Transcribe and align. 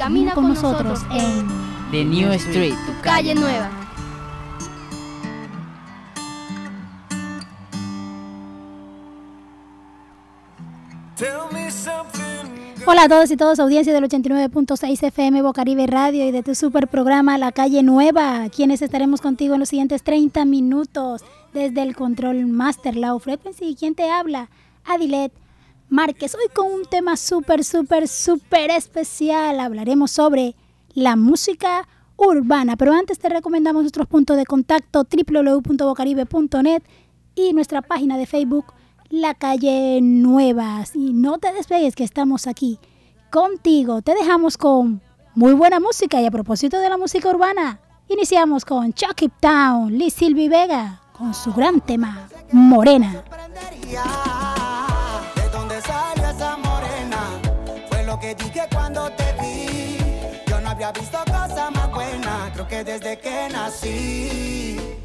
camina 0.00 0.32
con 0.32 0.48
nosotros 0.48 1.00
en 1.12 1.46
The 1.90 2.02
New 2.06 2.32
Street, 2.32 2.72
tu 2.86 3.02
calle 3.02 3.34
nueva. 3.34 3.68
Hola 12.86 13.02
a 13.02 13.08
todos 13.10 13.30
y 13.30 13.36
todas, 13.36 13.60
audiencia 13.60 13.92
del 13.92 14.04
89.6 14.04 15.02
FM 15.02 15.42
Bocaribe 15.42 15.86
Radio 15.86 16.26
y 16.26 16.30
de 16.30 16.42
tu 16.42 16.54
super 16.54 16.88
programa 16.88 17.36
La 17.36 17.52
Calle 17.52 17.82
Nueva, 17.82 18.48
quienes 18.48 18.80
estaremos 18.80 19.20
contigo 19.20 19.52
en 19.52 19.60
los 19.60 19.68
siguientes 19.68 20.02
30 20.02 20.46
minutos 20.46 21.22
desde 21.52 21.82
el 21.82 21.94
Control 21.94 22.46
Master 22.46 22.96
Low 22.96 23.18
Frequency. 23.18 23.76
¿Quién 23.78 23.94
te 23.94 24.08
habla? 24.10 24.48
Adilet 24.86 25.30
Márquez. 25.90 26.34
Hoy 26.34 26.48
con 26.54 26.72
un 26.72 26.84
tema 26.84 27.16
súper, 27.16 27.64
súper, 27.64 28.08
súper 28.08 28.70
especial. 28.70 29.60
Hablaremos 29.60 30.12
sobre 30.12 30.54
la 30.94 31.16
música 31.16 31.86
urbana. 32.16 32.76
Pero 32.76 32.92
antes 32.92 33.18
te 33.18 33.28
recomendamos 33.28 33.82
nuestros 33.82 34.06
puntos 34.06 34.36
de 34.36 34.46
contacto 34.46 35.04
www.bocaribe.net 35.04 36.82
y 37.34 37.52
nuestra 37.52 37.82
página 37.82 38.16
de 38.16 38.26
Facebook 38.26 38.66
La 39.08 39.34
Calle 39.34 40.00
Nueva. 40.00 40.84
Y 40.94 41.12
no 41.12 41.38
te 41.38 41.52
despegues 41.52 41.96
que 41.96 42.04
estamos 42.04 42.46
aquí 42.46 42.78
contigo. 43.30 44.02
Te 44.02 44.14
dejamos 44.14 44.56
con 44.56 45.02
muy 45.34 45.52
buena 45.52 45.80
música 45.80 46.20
y 46.20 46.26
a 46.26 46.30
propósito 46.30 46.78
de 46.78 46.88
la 46.88 46.98
música 46.98 47.28
urbana, 47.28 47.80
iniciamos 48.08 48.64
con 48.64 48.92
Chuck 48.92 49.22
It 49.22 49.32
Town, 49.40 49.96
Liz 49.96 50.14
Silvi 50.14 50.48
Vega 50.48 51.00
con 51.16 51.34
su 51.34 51.52
gran 51.52 51.80
tema 51.80 52.28
Morena. 52.50 53.22
Que 58.20 58.34
dije 58.34 58.68
cuando 58.72 59.10
te 59.12 59.32
vi. 59.40 59.98
Yo 60.46 60.60
no 60.60 60.70
había 60.70 60.92
visto 60.92 61.18
cosa 61.24 61.70
más 61.70 61.90
buena, 61.90 62.50
creo 62.52 62.68
que 62.68 62.84
desde 62.84 63.18
que 63.18 63.48
nací. 63.50 64.98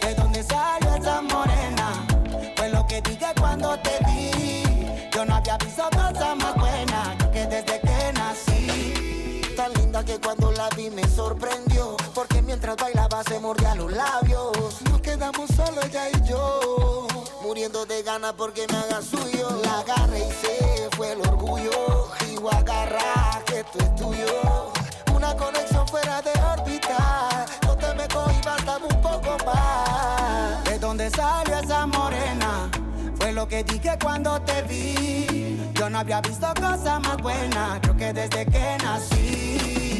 ¿De 0.00 0.14
dónde 0.14 0.42
salió 0.42 0.94
esa 0.94 1.20
morena? 1.20 2.06
Fue 2.56 2.68
lo 2.70 2.86
que 2.86 3.02
dije 3.02 3.26
cuando 3.38 3.78
te 3.80 3.98
vi. 4.06 5.10
Yo 5.12 5.24
no 5.26 5.34
había 5.36 5.58
visto 5.58 5.84
cosa 5.90 6.34
más 6.34 6.54
buena, 6.54 7.14
creo 7.18 7.30
que 7.32 7.46
desde 7.46 7.80
que 7.80 8.12
nací. 8.14 9.42
Tan 9.56 9.72
linda 9.74 10.02
que 10.02 10.18
cuando 10.18 10.50
la 10.52 10.68
vi 10.70 10.88
me 10.90 11.06
sorprendió. 11.06 11.96
Porque 12.14 12.40
mientras 12.40 12.76
bailaba 12.76 13.22
se 13.24 13.38
mordía 13.38 13.74
los 13.74 13.92
labios. 13.92 14.80
Nos 14.90 15.00
quedamos 15.02 15.50
solo 15.54 15.82
ella 15.82 16.08
y 16.10 16.28
yo. 16.28 17.06
Muriendo 17.42 17.84
de 17.84 18.02
ganas 18.02 18.32
porque 18.32 18.66
me 18.70 18.78
haga 18.78 19.02
suyo. 19.02 19.48
La 19.62 19.80
agarré 19.80 20.18
y 20.18 20.32
se 20.32 20.88
fue 20.96 21.12
el 21.12 21.23
orgullo. 22.44 22.50
Digo 22.50 22.50
agarra 22.50 23.42
que 23.46 23.60
esto 23.60 23.78
es 23.78 23.94
tuyo. 23.96 24.72
Una 25.14 25.34
conexión 25.36 25.86
fuera 25.88 26.20
de 26.22 26.30
órbita. 26.30 27.46
No 27.62 27.76
te 27.76 27.94
me 27.94 28.08
cohibas, 28.08 28.64
dame 28.64 28.86
un 28.86 29.00
poco 29.00 29.36
más. 29.46 30.64
¿De 30.64 30.78
dónde 30.78 31.10
salió 31.10 31.58
esa 31.58 31.86
morena? 31.86 32.70
Fue 33.16 33.32
lo 33.32 33.46
que 33.48 33.64
dije 33.64 33.96
cuando 34.02 34.40
te 34.42 34.62
vi. 34.62 35.72
Yo 35.74 35.88
no 35.88 35.98
había 35.98 36.20
visto 36.20 36.46
cosa 36.60 37.00
más 37.00 37.16
buena. 37.18 37.78
Creo 37.80 37.96
que 37.96 38.12
desde 38.12 38.46
que 38.46 38.76
nací. 38.82 39.93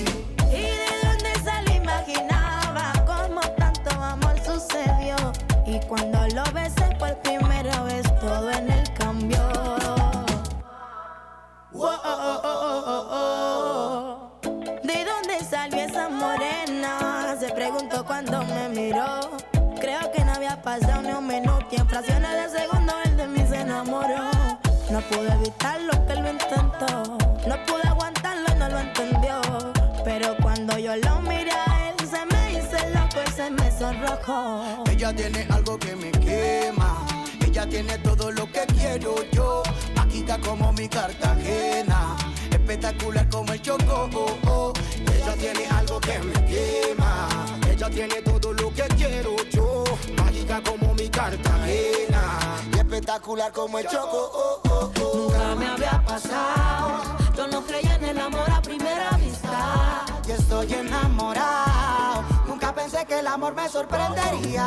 Estoy 60.65 60.87
enamorado. 60.87 62.25
Nunca 62.47 62.75
pensé 62.75 63.05
que 63.07 63.19
el 63.21 63.27
amor 63.27 63.55
me 63.55 63.69
sorprendería. 63.69 64.67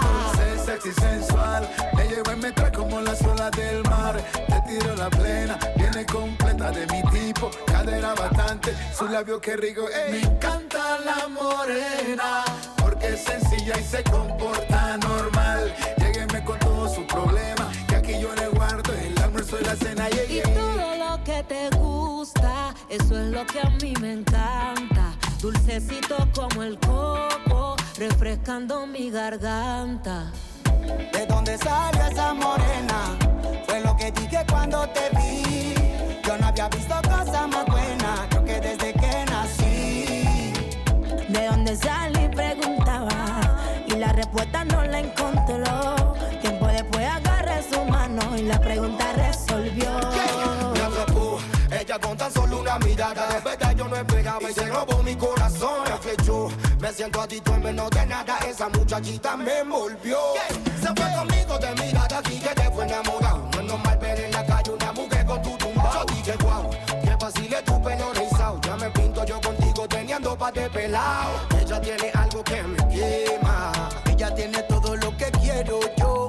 Dulce, 0.00 0.64
sexy, 0.64 0.92
sensual. 0.92 1.68
Me 1.96 2.04
llevo 2.08 2.32
y 2.32 2.36
me 2.36 2.52
trae 2.52 2.72
como 2.72 3.00
las 3.00 3.22
olas 3.22 3.50
del 3.52 3.82
mar. 3.84 4.16
Te 4.48 4.60
tiro 4.68 4.94
la 4.96 5.08
plena, 5.10 5.58
viene 5.76 6.04
completa 6.06 6.70
de 6.70 6.86
mi 6.86 7.02
tipo. 7.10 7.50
Cadera 7.66 8.14
bastante, 8.14 8.74
su 8.96 9.06
labio 9.08 9.40
que 9.40 9.56
rico. 9.56 9.88
ey. 9.88 10.12
Me 10.12 10.20
encanta 10.22 10.98
la 11.04 11.28
morena, 11.28 12.44
porque 12.78 13.14
es 13.14 13.24
sencilla 13.24 13.78
y 13.78 13.84
se 13.84 14.02
comporta 14.04 14.96
normal. 14.98 15.74
Llégueme 15.98 16.44
con 16.44 16.58
todos 16.58 16.94
sus 16.94 17.04
problemas, 17.04 17.76
que 17.88 17.96
aquí 17.96 18.20
yo 18.20 18.34
le 18.34 18.48
guardo 18.48 18.92
el 18.92 19.18
almuerzo 19.22 19.58
y 19.60 19.64
la 19.64 19.76
cena. 19.76 20.08
Yeah, 20.10 20.24
Y 20.28 20.42
todo 20.42 20.96
lo 20.96 21.24
que 21.24 21.42
te 21.44 21.70
gusta, 21.76 21.95
eso 22.88 23.18
es 23.20 23.30
lo 23.30 23.46
que 23.46 23.60
a 23.60 23.70
mí 23.82 23.94
me 24.00 24.14
encanta. 24.14 25.14
Dulcecito 25.40 26.16
como 26.34 26.62
el 26.62 26.78
coco, 26.78 27.76
refrescando 27.98 28.86
mi 28.86 29.10
garganta. 29.10 30.32
¿De 31.12 31.26
dónde 31.26 31.56
salió 31.58 32.04
esa 32.06 32.34
morena? 32.34 33.16
Fue 33.66 33.80
lo 33.80 33.96
que 33.96 34.10
dije 34.10 34.44
cuando 34.50 34.88
te 34.88 35.08
vi. 35.16 35.74
Yo 36.24 36.36
no 36.38 36.46
había 36.46 36.68
visto 36.68 36.94
cosa 37.02 37.46
más 37.46 37.66
buena, 37.66 38.26
creo 38.30 38.44
que 38.44 38.60
desde 38.60 38.92
que 38.92 39.24
nací. 39.30 40.52
De 41.28 41.46
dónde 41.46 41.76
salí 41.76 42.28
preguntaba 42.28 43.84
y 43.86 43.94
la 43.94 44.12
respuesta 44.12 44.64
no 44.64 44.82
la 44.84 44.98
encontró. 44.98 45.65
Se 54.56 54.66
robó 54.66 55.02
mi 55.02 55.14
corazón. 55.14 55.84
Que 56.02 56.16
yo 56.24 56.48
me 56.80 56.92
siento 56.92 57.20
adicto 57.20 57.54
en 57.54 57.62
menos 57.62 57.90
de 57.90 58.06
nada. 58.06 58.38
Esa 58.48 58.68
muchachita 58.68 59.36
me 59.36 59.60
envolvió. 59.60 60.18
Se 60.80 60.88
fue 60.88 61.12
conmigo 61.16 61.58
de 61.58 61.74
mirada 61.82 62.18
aquí 62.18 62.38
que 62.38 62.54
te 62.54 62.70
fue 62.70 62.84
enamorado. 62.84 63.48
No 63.52 63.60
es 63.60 63.66
normal 63.66 63.98
ver 63.98 64.20
en 64.20 64.32
la 64.32 64.46
calle 64.46 64.70
una 64.70 64.92
mujer 64.92 65.26
con 65.26 65.42
tu 65.42 65.56
tumba. 65.58 65.90
Yo 65.92 66.14
dije, 66.14 66.36
wow, 66.42 66.70
que 67.02 67.16
vacile 67.20 67.62
tu 67.62 67.82
pelo 67.82 68.12
rizado. 68.14 68.60
Ya 68.62 68.76
me 68.76 68.90
pinto 68.90 69.24
yo 69.24 69.40
contigo 69.40 69.86
teniendo 69.88 70.36
pa' 70.36 70.52
de 70.52 70.70
pelado. 70.70 71.32
Ella 71.60 71.80
tiene 71.80 72.10
algo 72.14 72.44
que 72.44 72.62
me 72.62 72.88
quema. 72.88 73.72
Ella 74.06 74.34
tiene 74.34 74.62
todo 74.62 74.96
lo 74.96 75.16
que 75.16 75.30
quiero 75.42 75.80
yo. 75.98 76.26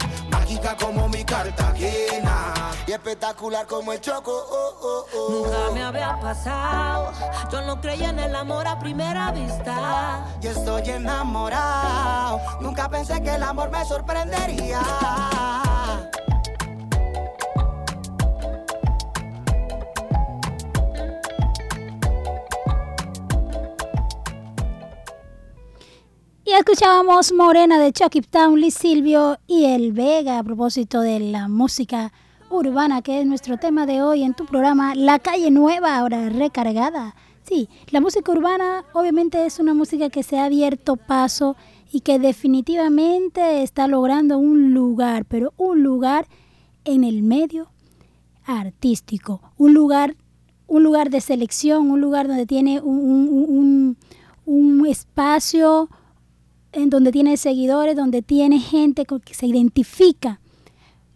Como 0.76 1.08
mi 1.08 1.24
Cartagena. 1.24 2.54
Y 2.86 2.92
espectacular 2.92 3.66
como 3.66 3.94
el 3.94 4.02
Choco. 4.02 4.32
oh, 4.32 4.76
oh, 4.82 5.06
oh. 5.16 5.30
Nunca 5.32 5.72
me 5.74 5.84
había 5.84 6.20
pasado. 6.20 7.12
Yo 7.52 7.62
no 7.62 7.80
creía 7.80 8.10
en 8.10 8.20
el 8.20 8.36
amor 8.36 8.68
a 8.68 8.78
primera 8.78 9.32
vista. 9.32 10.26
Yo 10.42 10.52
estoy 10.52 10.90
enamorado. 10.90 12.42
Nunca 12.60 12.90
pensé 12.90 13.22
que 13.22 13.36
el 13.36 13.44
amor 13.44 13.70
me 13.72 13.86
sorprendería. 13.86 14.82
Escuchábamos 26.60 27.34
Morena 27.34 27.78
de 27.78 27.94
Chucky 27.94 28.22
Town, 28.22 28.60
Liz 28.60 28.74
Silvio 28.74 29.38
y 29.46 29.66
El 29.66 29.92
Vega 29.92 30.40
a 30.40 30.44
propósito 30.44 31.02
de 31.02 31.20
la 31.20 31.48
música 31.48 32.12
urbana, 32.50 33.04
que 33.04 33.22
es 33.22 33.28
nuestro 33.28 33.58
tema 33.58 33.86
de 33.86 34.02
hoy 34.02 34.24
en 34.24 34.34
tu 34.34 34.48
programa 34.48 34.96
La 34.96 35.20
Calle 35.20 35.52
Nueva, 35.52 35.96
ahora 35.96 36.30
recargada. 36.30 37.16
Sí, 37.44 37.70
la 37.92 38.02
música 38.02 38.32
urbana 38.32 38.86
obviamente 38.94 39.46
es 39.46 39.60
una 39.60 39.76
música 39.76 40.10
que 40.10 40.24
se 40.24 40.40
ha 40.40 40.46
abierto 40.46 40.96
paso 40.96 41.56
y 41.92 42.00
que 42.00 42.18
definitivamente 42.18 43.62
está 43.62 43.88
logrando 43.88 44.40
un 44.40 44.74
lugar, 44.74 45.26
pero 45.26 45.54
un 45.58 45.84
lugar 45.84 46.28
en 46.86 47.04
el 47.04 47.22
medio 47.22 47.70
artístico, 48.46 49.42
un 49.58 49.76
lugar 49.76 50.16
un 50.66 50.84
lugar 50.84 51.12
de 51.12 51.22
selección, 51.22 51.92
un 51.92 52.02
lugar 52.02 52.28
donde 52.28 52.48
tiene 52.48 52.82
un, 52.82 53.96
un 54.46 54.86
espacio 54.88 55.88
en 56.72 56.90
donde 56.90 57.12
tiene 57.12 57.38
seguidores, 57.38 57.96
donde 57.96 58.22
tiene 58.22 58.60
gente 58.60 59.06
que 59.06 59.34
se 59.34 59.48
identifica 59.48 60.40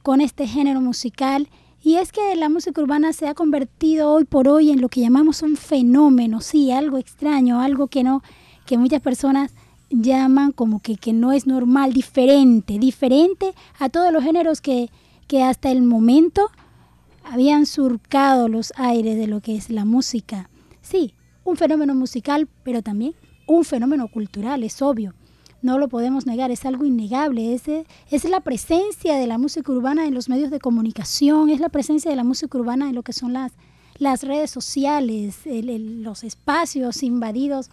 con 0.01 0.21
este 0.21 0.47
género 0.47 0.81
musical. 0.81 1.49
Y 1.83 1.95
es 1.95 2.11
que 2.11 2.35
la 2.35 2.49
música 2.49 2.81
urbana 2.81 3.13
se 3.13 3.27
ha 3.27 3.33
convertido 3.33 4.11
hoy 4.11 4.25
por 4.25 4.47
hoy 4.47 4.71
en 4.71 4.81
lo 4.81 4.89
que 4.89 5.01
llamamos 5.01 5.41
un 5.41 5.55
fenómeno, 5.57 6.41
sí, 6.41 6.71
algo 6.71 6.97
extraño, 6.97 7.59
algo 7.59 7.87
que 7.87 8.03
no, 8.03 8.21
que 8.65 8.77
muchas 8.77 9.01
personas 9.01 9.53
llaman 9.89 10.51
como 10.51 10.79
que, 10.79 10.95
que 10.95 11.11
no 11.11 11.31
es 11.31 11.47
normal, 11.47 11.91
diferente, 11.93 12.77
diferente 12.79 13.53
a 13.79 13.89
todos 13.89 14.13
los 14.13 14.23
géneros 14.23 14.61
que, 14.61 14.89
que 15.27 15.43
hasta 15.43 15.71
el 15.71 15.81
momento 15.81 16.49
habían 17.23 17.65
surcado 17.65 18.47
los 18.47 18.73
aires 18.75 19.17
de 19.17 19.27
lo 19.27 19.41
que 19.41 19.55
es 19.55 19.69
la 19.69 19.85
música. 19.85 20.49
Sí, 20.81 21.13
un 21.43 21.57
fenómeno 21.57 21.95
musical, 21.95 22.47
pero 22.63 22.81
también 22.81 23.15
un 23.47 23.65
fenómeno 23.65 24.07
cultural, 24.07 24.63
es 24.63 24.81
obvio 24.81 25.13
no 25.61 25.77
lo 25.77 25.87
podemos 25.87 26.25
negar, 26.25 26.51
es 26.51 26.65
algo 26.65 26.85
innegable, 26.85 27.53
es, 27.53 27.63
es 27.67 28.23
la 28.25 28.39
presencia 28.39 29.15
de 29.15 29.27
la 29.27 29.37
música 29.37 29.71
urbana 29.71 30.05
en 30.07 30.13
los 30.13 30.29
medios 30.29 30.51
de 30.51 30.59
comunicación, 30.59 31.49
es 31.49 31.59
la 31.59 31.69
presencia 31.69 32.09
de 32.09 32.17
la 32.17 32.23
música 32.23 32.57
urbana 32.57 32.89
en 32.89 32.95
lo 32.95 33.03
que 33.03 33.13
son 33.13 33.33
las, 33.33 33.51
las 33.97 34.23
redes 34.23 34.49
sociales, 34.49 35.39
los 35.45 36.23
espacios 36.23 37.03
invadidos 37.03 37.69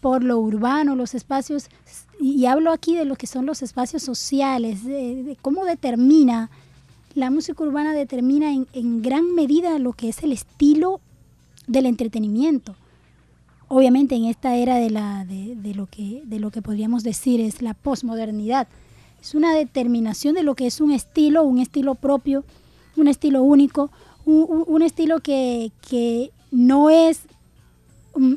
por 0.00 0.24
lo 0.24 0.38
urbano, 0.38 0.96
los 0.96 1.14
espacios, 1.14 1.68
y, 2.20 2.46
hablo 2.46 2.72
aquí 2.72 2.96
de 2.96 3.04
lo 3.04 3.16
que 3.16 3.26
son 3.26 3.46
los 3.46 3.62
espacios 3.62 4.02
sociales, 4.02 4.84
de, 4.84 5.36
cómo 5.42 5.64
determina, 5.64 6.50
la 7.14 7.30
música 7.30 7.62
urbana 7.62 7.92
determina 7.92 8.52
en, 8.52 8.66
en 8.72 9.02
gran 9.02 9.34
medida 9.34 9.78
lo 9.78 9.92
que 9.92 10.08
es 10.08 10.22
el 10.22 10.32
estilo 10.32 11.00
del 11.66 11.86
entretenimiento 11.86 12.74
obviamente 13.72 14.14
en 14.14 14.26
esta 14.26 14.54
era 14.56 14.76
de, 14.76 14.90
la, 14.90 15.24
de, 15.24 15.74
lo 15.74 15.86
que, 15.86 16.22
de 16.26 16.38
lo 16.38 16.50
que 16.50 16.60
podríamos 16.60 17.02
decir 17.04 17.40
es 17.40 17.62
la 17.62 17.72
posmodernidad. 17.72 18.68
Es 19.22 19.34
una 19.34 19.54
determinación 19.54 20.34
de 20.34 20.42
lo 20.42 20.54
que 20.54 20.66
es 20.66 20.82
un 20.82 20.90
estilo, 20.92 21.42
un 21.44 21.58
estilo 21.58 21.94
propio, 21.94 22.44
un 22.98 23.08
estilo 23.08 23.42
único, 23.42 23.90
un, 24.26 24.82
estilo 24.82 25.20
que, 25.20 25.72
no 26.50 26.90
es 26.90 27.22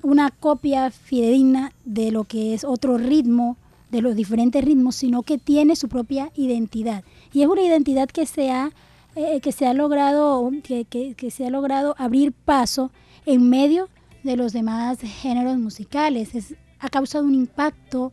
una 0.03 0.31
copia 0.31 0.89
fidedigna 0.89 1.73
de 1.83 2.11
lo 2.11 2.23
que 2.23 2.53
es 2.53 2.63
otro 2.63 2.97
ritmo, 2.97 3.57
de 3.91 4.01
los 4.01 4.15
diferentes 4.15 4.63
ritmos, 4.63 4.95
sino 4.95 5.21
que 5.23 5.37
tiene 5.37 5.75
su 5.75 5.89
propia 5.89 6.31
identidad. 6.37 7.03
Y 7.33 7.41
es 7.41 7.49
una 7.49 7.61
identidad 7.61 8.07
que 8.07 8.25
se 8.25 8.51
ha, 8.51 8.71
eh, 9.17 9.41
que 9.41 9.51
se 9.51 9.67
ha, 9.67 9.73
logrado, 9.73 10.49
que, 10.63 10.85
que 10.85 11.29
se 11.29 11.45
ha 11.45 11.49
logrado 11.49 11.93
abrir 11.97 12.31
paso 12.31 12.89
en 13.25 13.49
medio 13.49 13.83
de 13.83 13.95
los 14.35 14.53
demás 14.53 14.99
géneros 14.99 15.57
musicales. 15.57 16.33
Es, 16.35 16.55
ha 16.79 16.89
causado 16.89 17.25
un 17.25 17.35
impacto 17.35 18.11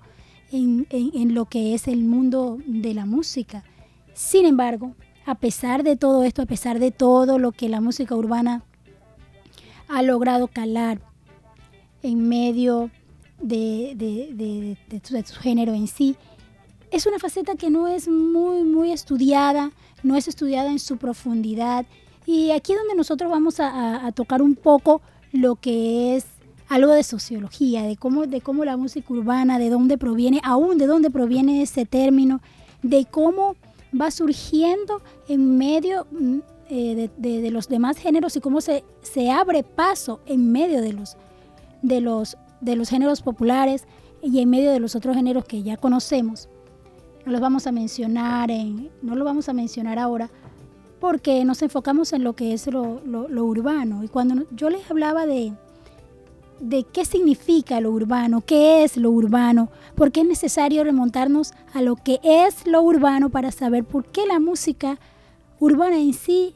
en, 0.50 1.35
lo 1.35 1.47
que 1.47 1.75
es 1.75 1.88
el 1.88 2.05
mundo 2.05 2.59
de 2.67 2.94
la 2.94 3.06
música. 3.06 3.64
Sin 4.14 4.44
embargo, 4.44 4.94
a 5.25 5.35
pesar 5.37 5.82
de 5.82 5.97
todo 5.97 6.25
esto, 6.25 6.43
a 6.43 6.47
pesar 6.47 6.79
de 6.79 6.91
todo 6.91 7.38
lo 7.38 7.53
que 7.53 7.69
la 7.69 7.81
música 7.81 8.14
urbana 8.14 8.62
ha 9.88 10.03
logrado 10.03 10.49
calar 10.49 11.00
en 12.03 12.29
medio 12.29 12.91
de, 13.41 13.94
de, 13.97 15.25
su 15.25 15.41
género 15.41 15.73
en 15.73 15.87
sí, 15.87 16.17
es 16.91 17.06
una 17.06 17.19
faceta 17.19 17.55
que 17.55 17.70
no 17.70 17.88
es 17.88 18.09
muy, 18.09 18.64
muy 18.64 18.93
estudiada, 18.93 19.73
no 20.03 20.17
es 20.17 20.29
estudiada 20.29 20.70
en 20.70 20.79
su 20.79 20.99
profundidad. 20.99 21.87
Y 22.26 22.50
aquí 22.50 22.73
es 22.73 22.79
donde 22.79 22.94
nosotros 22.94 23.31
vamos 23.31 23.59
a 23.59 24.12
tocar 24.14 24.43
un 24.43 24.55
poco 24.55 25.00
lo 25.32 25.56
que 25.56 26.17
es 26.17 26.26
algo 26.69 26.93
de 26.93 27.02
sociología, 27.02 27.82
de 27.82 27.96
cómo, 27.96 28.26
de 28.26 28.40
cómo 28.40 28.64
la 28.64 28.76
música 28.76 29.12
urbana, 29.12 29.58
de 29.58 29.70
dónde 29.70 29.99
proviene, 29.99 30.40
aún 30.44 30.79
de 30.79 30.87
dónde 30.87 31.11
proviene 31.11 31.62
ese 31.62 31.84
término, 31.84 32.40
de 32.82 33.05
cómo 33.05 33.56
va 33.99 34.11
surgiendo 34.11 35.02
en 35.29 35.58
medio 35.58 36.06
mm, 36.11 36.38
eh, 36.70 37.11
de, 37.17 37.50
los 37.50 37.69
demás 37.69 37.99
géneros 37.99 38.37
y 38.37 38.40
cómo 38.40 38.61
se, 38.61 38.84
se 39.02 39.31
abre 39.31 39.62
paso 39.62 40.20
en 40.26 40.50
medio 40.50 40.81
de 40.81 40.94
los, 40.94 41.17
de, 41.82 42.00
los, 42.00 42.38
de 42.61 42.76
los 42.76 42.88
géneros 42.88 43.20
populares 43.20 43.85
y 44.23 44.40
en 44.40 44.49
medio 44.49 44.70
de 44.70 44.81
los 44.81 44.94
otros 44.94 45.14
géneros 45.14 45.44
que 45.44 45.62
ya 45.62 45.76
conocemos. 45.76 46.49
No 47.26 47.32
los 47.32 47.40
vamos 47.40 47.67
a 47.67 47.73
mencionar, 47.73 48.50
en, 48.50 48.90
no 49.02 49.14
lo 49.14 49.25
vamos 49.25 49.49
a 49.49 49.52
mencionar 49.52 49.99
ahora, 49.99 50.31
porque 51.02 51.44
nos 51.44 51.60
enfocamos 51.62 52.12
en 52.12 52.22
lo 52.22 52.34
que 52.34 52.52
es 52.52 52.69
lo, 52.69 53.00
urbano. 53.44 54.04
Y 54.04 54.08
cuando 54.08 54.46
yo 54.52 54.70
les 54.70 54.88
hablaba 54.88 55.26
de, 55.26 55.52
de 56.60 56.84
qué 56.84 57.04
significa 57.04 57.81
lo 57.81 57.90
urbano, 57.90 58.40
qué 58.40 58.84
es 58.84 58.96
lo 58.96 59.10
urbano, 59.10 59.69
por 59.96 60.12
qué 60.12 60.20
es 60.20 60.28
necesario 60.28 60.84
remontarnos 60.84 61.54
a 61.75 61.82
lo 61.82 61.96
que 61.96 62.20
es 62.22 62.69
lo 62.69 62.82
urbano 62.82 63.31
para 63.31 63.50
saber 63.50 63.82
por 63.82 64.04
qué 64.04 64.28
la 64.28 64.38
música 64.38 65.00
urbana 65.58 65.99
en 65.99 66.14
sí 66.14 66.54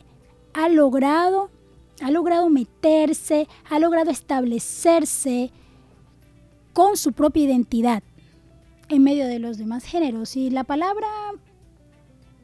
ha 0.54 0.68
logrado, 0.68 1.50
ha 2.00 2.12
logrado 2.12 2.48
meterse, 2.48 3.48
ha 3.68 3.80
logrado 3.80 4.12
establecerse 4.12 5.50
con 6.72 6.96
su 6.96 7.10
propia 7.10 7.42
identidad 7.42 8.04
en 8.90 9.02
medio 9.02 9.26
de 9.26 9.40
los 9.40 9.58
demás 9.58 9.82
géneros. 9.82 10.36
Y 10.36 10.50
la 10.50 10.62
palabra, 10.62 11.08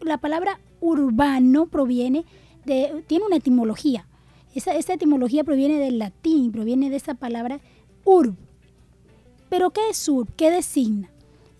la 0.00 0.18
palabra 0.18 0.58
urbano 0.82 1.66
proviene 1.66 2.26
de, 2.66 3.02
tiene 3.06 3.24
una 3.24 3.36
etimología. 3.36 4.06
Esa, 4.54 4.74
etimología 4.74 5.44
proviene 5.44 5.78
del 5.78 5.98
latín, 5.98 6.52
proviene 6.52 6.90
de 6.90 6.96
esa 6.96 7.14
palabra 7.14 7.60
urb. 8.04 8.36
Pero 9.48 9.70
¿qué 9.70 9.88
es 9.88 10.08
urb? 10.08 10.28
¿Qué 10.36 10.50
designa? 10.50 11.08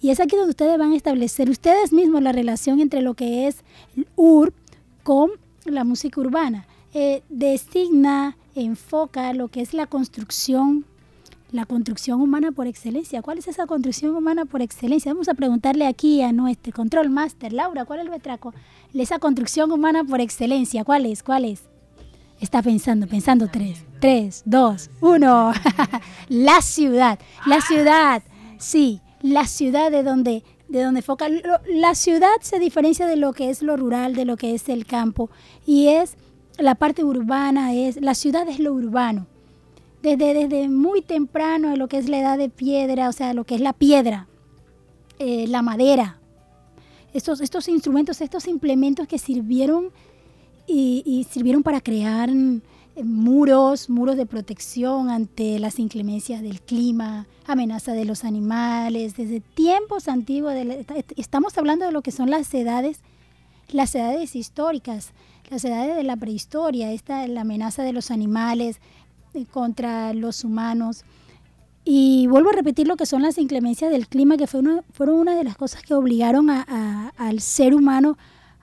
Y 0.01 0.11
es 0.11 0.21
aquí 0.21 0.37
donde 0.37 0.51
ustedes 0.51 0.77
van 0.77 0.93
a 0.93 0.97
establecer 0.97 1.49
ustedes 1.49 1.93
mismos 1.93 2.23
la 2.23 2.33
relación 2.33 2.81
entre 2.81 3.01
lo 3.01 3.15
que 3.15 3.47
es 3.47 3.65
urb 4.17 4.53
con 5.03 5.31
la 5.65 5.85
música 5.85 6.21
urbana. 6.21 6.67
Eh, 6.93 7.23
designa, 7.31 8.37
enfoca 8.55 9.33
lo 9.33 9.49
que 9.49 9.63
es 9.63 9.73
la 9.73 9.87
construcción 9.87 10.85
la 11.53 11.67
construcción 11.67 12.21
humana 12.21 12.51
por 12.51 12.67
excelencia. 12.67 13.23
¿Cuál 13.23 13.39
es 13.39 13.47
esa 13.47 13.67
construcción 13.67 14.17
humana 14.17 14.47
por 14.47 14.63
excelencia? 14.63 15.13
Vamos 15.13 15.29
a 15.29 15.35
preguntarle 15.35 15.87
aquí 15.87 16.23
a 16.23 16.33
nuestro 16.33 16.73
control 16.73 17.11
master, 17.11 17.53
Laura, 17.53 17.85
¿cuál 17.85 18.01
es 18.01 18.07
nuestra, 18.07 18.39
esa 18.95 19.19
construcción 19.19 19.71
humana 19.71 20.03
por 20.03 20.21
excelencia? 20.21 20.85
¿Cuál 20.85 21.07
es? 21.07 21.23
¿Cuál 21.23 21.45
es? 21.45 21.65
Está 22.41 22.63
pensando, 22.63 23.07
pensando 23.07 23.49
tres, 23.49 23.85
tres, 24.01 24.43
dos, 24.45 24.91
uno. 25.01 25.53
la 26.29 26.61
ciudad, 26.63 27.19
la 27.47 27.61
ciudad, 27.61 28.23
sí, 28.59 29.01
la 29.21 29.47
ciudad 29.47 29.93
de 29.93 30.03
donde, 30.03 30.43
de 30.69 30.83
donde 30.83 31.03
foca. 31.03 31.27
La 31.69 31.95
ciudad 31.95 32.33
se 32.41 32.59
diferencia 32.59 33.07
de 33.07 33.17
lo 33.17 33.33
que 33.33 33.51
es 33.51 33.63
lo 33.63 33.77
rural, 33.77 34.17
de 34.17 34.25
lo 34.25 34.37
que 34.37 34.55
es 34.55 34.69
el 34.69 34.87
campo, 34.87 35.31
y 35.67 35.89
es 35.89 36.17
la 36.59 36.75
parte 36.75 37.05
urbana, 37.05 37.75
es 37.75 38.01
la 38.01 38.15
ciudad 38.15 38.49
es 38.49 38.59
lo 38.59 38.73
urbano 38.73 39.27
desde, 40.03 40.35
desde 40.35 40.69
muy 40.69 41.01
temprano 41.01 41.73
en 41.73 41.79
lo 41.79 41.89
que 41.89 41.99
es 41.99 42.09
la 42.09 42.19
edad 42.19 42.39
de 42.39 42.49
piedra, 42.49 43.09
o 43.09 43.13
sea, 43.13 43.35
lo 43.35 43.45
que 43.45 43.55
es 43.55 43.61
la 43.61 43.73
piedra, 43.73 44.27
eh, 45.19 45.47
la 45.47 45.63
madera, 45.63 46.19
estos, 47.13 47.41
estos 47.41 47.69
instrumentos, 47.69 48.21
estos 48.21 48.49
implementos 48.49 49.07
que 49.07 49.19
sirvieron 49.19 49.91
y, 50.67 51.27
sirvieron 51.31 51.63
para 51.63 51.81
crear 51.81 52.31
eh, 52.31 53.05
muros, 53.05 53.91
muros 53.91 54.17
de 54.17 54.27
protección 54.27 55.11
ante 55.11 55.59
las 55.59 55.79
inclemencias 55.79 56.43
del 56.43 56.61
clima, 56.61 57.27
amenaza 57.47 57.93
de 57.93 58.05
los 58.05 58.25
animales, 58.25 59.17
desde 59.17 59.41
tiempos 59.41 60.09
antiguos, 60.09 60.55
estamos 61.17 61.57
hablando 61.59 61.85
de 61.85 61.93
lo 61.93 62.03
que 62.03 62.11
son 62.11 62.31
las 62.31 62.53
edades, 62.55 63.01
las 63.71 63.95
edades 63.95 64.35
históricas, 64.35 65.13
las 65.51 65.65
edades 65.65 65.97
de 65.97 66.03
la 66.03 66.17
prehistoria, 66.17 66.93
esta, 66.93 67.27
la 67.29 67.43
amenaza 67.43 67.83
de 67.83 67.93
los 67.93 68.11
animales, 68.11 68.81
contra 69.51 70.13
los 70.15 70.45
humanos. 70.45 71.05
Y 71.85 72.27
vuelvo 72.29 72.51
a 72.51 72.53
repetir 72.53 72.87
lo 72.87 72.97
que 72.97 73.07
son 73.07 73.23
las 73.23 73.39
inclemencias 73.39 73.91
del 73.91 74.07
clima, 74.07 74.37
que 74.37 74.47
fueron 74.47 74.83
una 74.99 75.35
de 75.35 75.45
las 75.45 75.57
cosas 75.57 75.83
que 75.83 75.95
obligaron 75.95 76.49
al 76.51 77.41
ser 77.41 77.75
humano 77.75 78.17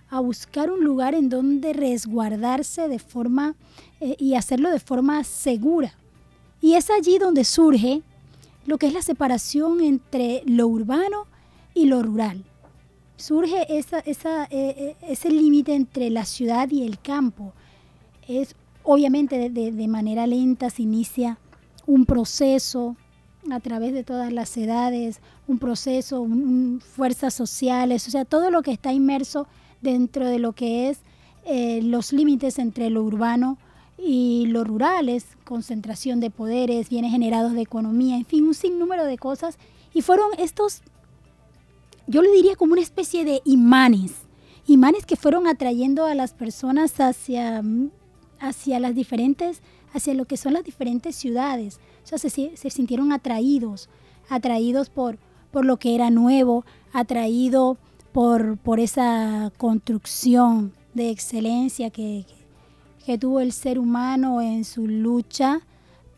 a 0.10 0.20
buscar 0.20 0.72
un 0.72 0.84
lugar 0.84 1.14
en 1.14 1.30
donde 1.30 1.74
resguardarse 1.74 2.88
de 2.88 3.00
forma 3.00 3.56
eh, 4.00 4.16
y 4.18 4.36
hacerlo 4.36 4.72
de 4.72 4.80
forma 4.80 5.24
segura. 5.24 5.94
Y 6.62 6.74
es 6.74 6.90
allí 6.90 7.18
donde 7.18 7.44
surge 7.44 8.02
lo 8.66 8.78
que 8.78 8.88
es 8.88 8.94
la 8.94 9.02
separación 9.02 9.82
entre 9.82 10.42
lo 10.46 10.68
urbano 10.68 11.28
y 11.74 11.86
lo 11.86 12.02
rural. 12.02 12.44
Surge 13.18 13.78
esa, 13.78 14.00
esa, 14.00 14.46
eh, 14.46 14.50
eh, 14.52 14.96
ese 15.02 15.30
límite 15.30 15.76
entre 15.76 16.10
la 16.10 16.26
ciudad 16.26 16.70
y 16.72 16.84
el 16.84 17.00
campo. 17.00 17.54
Es 18.28 18.56
Obviamente 18.84 19.50
de, 19.50 19.88
manera 19.88 20.26
lenta 20.28 20.70
se 20.70 20.84
inicia 20.84 21.38
un 21.86 22.06
proceso 22.06 22.96
a 23.52 23.60
través 23.60 23.94
de 23.94 24.04
todas 24.04 24.32
las 24.32 24.56
edades, 24.58 25.22
un 25.48 25.60
proceso, 25.60 26.28
fuerzas 26.96 27.34
sociales, 27.34 28.08
o 28.08 28.12
sea, 28.12 28.26
todo 28.26 28.52
lo 28.52 28.62
que 28.62 28.72
está 28.72 28.92
inmerso 28.94 29.48
dentro 29.82 30.28
de 30.28 30.40
lo 30.40 30.54
que 30.54 30.90
es 30.90 31.00
eh, 31.46 31.82
los 31.82 32.14
límites 32.14 32.60
entre 32.60 32.90
lo 32.90 33.04
urbano 33.04 33.58
y 33.98 34.46
lo 34.48 34.64
rural 34.64 35.10
es 35.10 35.26
concentración 35.44 36.20
de 36.20 36.30
poderes, 36.30 36.90
bienes 36.90 37.12
generados 37.12 37.54
de 37.54 37.62
economía, 37.62 38.18
en 38.18 38.26
fin, 38.26 38.46
un 38.46 38.54
sinnúmero 38.54 39.06
de 39.06 39.18
cosas. 39.18 39.58
Y 39.94 40.02
fueron 40.02 40.30
estos, 40.38 40.82
yo 42.08 42.22
le 42.22 42.32
diría 42.32 42.56
como 42.56 42.74
una 42.74 42.82
especie 42.82 43.26
de 43.26 43.42
imanes, 43.46 44.14
imanes 44.68 45.06
que 45.06 45.16
fueron 45.16 45.48
atrayendo 45.48 46.06
a 46.06 46.16
las 46.16 46.34
personas 46.34 47.00
hacia, 47.00 47.62
hacia 48.40 48.80
las 48.80 48.96
diferentes, 48.96 49.62
hacia 49.94 50.14
lo 50.14 50.26
que 50.26 50.38
son 50.38 50.54
las 50.54 50.64
diferentes 50.64 51.16
ciudades. 51.16 51.80
O 52.04 52.08
sea, 52.08 52.18
se, 52.18 52.30
se 52.30 52.70
sintieron 52.70 53.12
atraídos, 53.12 53.90
atraídos 54.30 54.90
por, 54.90 55.18
por 55.52 55.66
lo 55.66 55.78
que 55.78 55.96
era 55.96 56.10
nuevo, 56.10 56.66
atraído 56.94 57.78
por, 58.12 58.58
por 58.58 58.80
esa 58.80 59.52
construcción 59.58 60.74
de 60.94 61.10
excelencia 61.10 61.90
que, 61.90 62.26
que 63.06 63.18
tuvo 63.18 63.40
el 63.40 63.52
ser 63.52 63.80
humano 63.80 64.42
en 64.42 64.66
su 64.66 64.88
lucha 64.88 65.62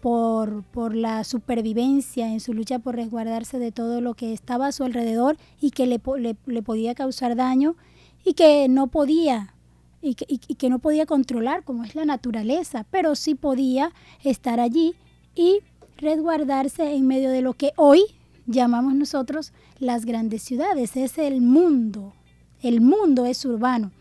por, 0.01 0.63
por, 0.63 0.95
la 0.95 1.23
supervivencia, 1.23 2.31
en 2.31 2.39
su 2.39 2.53
lucha 2.53 2.79
por 2.79 2.95
resguardarse 2.95 3.59
de 3.59 3.71
todo 3.71 4.01
lo 4.01 4.15
que 4.15 4.33
estaba 4.33 4.67
a 4.67 4.71
su 4.71 4.83
alrededor 4.83 5.37
y 5.59 5.71
que 5.71 5.85
le, 5.85 6.01
le, 6.17 6.63
podía 6.63 6.95
causar 6.95 7.35
daño 7.35 7.75
y 8.25 8.33
que 8.33 8.67
no 8.67 8.87
podía 8.87 9.53
y 10.01 10.15
que, 10.15 10.69
no 10.69 10.79
podía 10.79 11.05
controlar 11.05 11.63
como 11.63 11.83
es 11.83 11.95
la 11.95 12.05
naturaleza, 12.05 12.85
pero 12.89 13.15
sí 13.15 13.35
podía 13.35 13.91
estar 14.23 14.59
allí 14.59 14.95
y 15.35 15.59
resguardarse 15.97 16.95
en 16.95 17.07
medio 17.07 17.29
de 17.29 17.41
lo 17.41 17.53
que 17.53 17.71
hoy 17.75 18.03
llamamos 18.47 18.95
nosotros 18.95 19.53
las 19.79 20.05
grandes 20.05 20.41
ciudades. 20.41 20.97
Es 20.97 21.17
el 21.17 21.41
mundo, 21.41 22.13
el 22.61 22.81
mundo 22.81 23.25
es 23.25 23.45
urbano. 23.45 23.91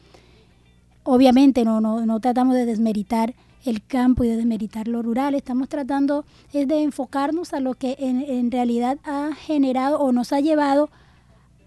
Obviamente 1.02 1.64
no, 1.64 1.80
no, 1.80 2.06
no 2.06 2.20
tratamos 2.20 2.54
de 2.54 2.66
desmeritar 2.66 3.34
el 3.64 3.82
campo 3.82 4.24
y 4.24 4.28
de 4.28 4.36
desmeritar 4.36 4.88
lo 4.88 5.02
rural, 5.02 5.34
estamos 5.34 5.68
tratando 5.68 6.24
es 6.52 6.66
de 6.66 6.82
enfocarnos 6.82 7.52
a 7.52 7.60
lo 7.60 7.74
que 7.74 7.96
en, 7.98 8.50
realidad 8.50 8.98
ha 9.04 9.34
generado 9.34 9.98
o 9.98 10.12
nos 10.12 10.32
ha 10.32 10.40
llevado 10.40 10.88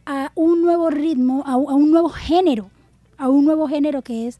a 0.05 0.31
un 0.35 0.61
nuevo 0.61 0.89
ritmo, 0.89 1.43
a, 1.45 1.55
un 1.55 1.91
nuevo 1.91 2.09
género, 2.09 2.69
a 3.23 3.29
un 3.29 3.45
nuevo 3.45 3.69
género 3.69 4.01
que 4.01 4.27
es 4.27 4.37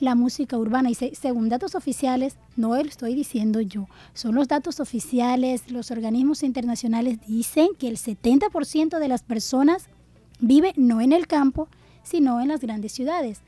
la 0.00 0.14
música 0.14 0.56
urbana. 0.56 0.88
Y 0.88 0.94
se, 0.94 1.14
según 1.14 1.50
datos 1.50 1.74
oficiales, 1.74 2.38
no 2.56 2.74
lo 2.74 2.80
estoy 2.80 3.14
diciendo 3.14 3.60
yo, 3.60 3.88
son 4.14 4.34
los 4.34 4.48
datos 4.48 4.80
oficiales, 4.80 5.70
los 5.70 5.90
organismos 5.90 6.42
internacionales 6.42 7.18
dicen 7.26 7.68
que 7.78 7.88
el 7.88 7.98
70% 7.98 8.98
de 8.98 9.08
las 9.08 9.22
personas 9.22 9.88
vive 10.40 10.72
no 10.76 11.02
en 11.02 11.12
el 11.12 11.26
campo, 11.26 11.68
sino 12.04 12.40
en 12.40 12.48
las 12.48 12.62
grandes 12.62 12.92
ciudades. 12.92 13.42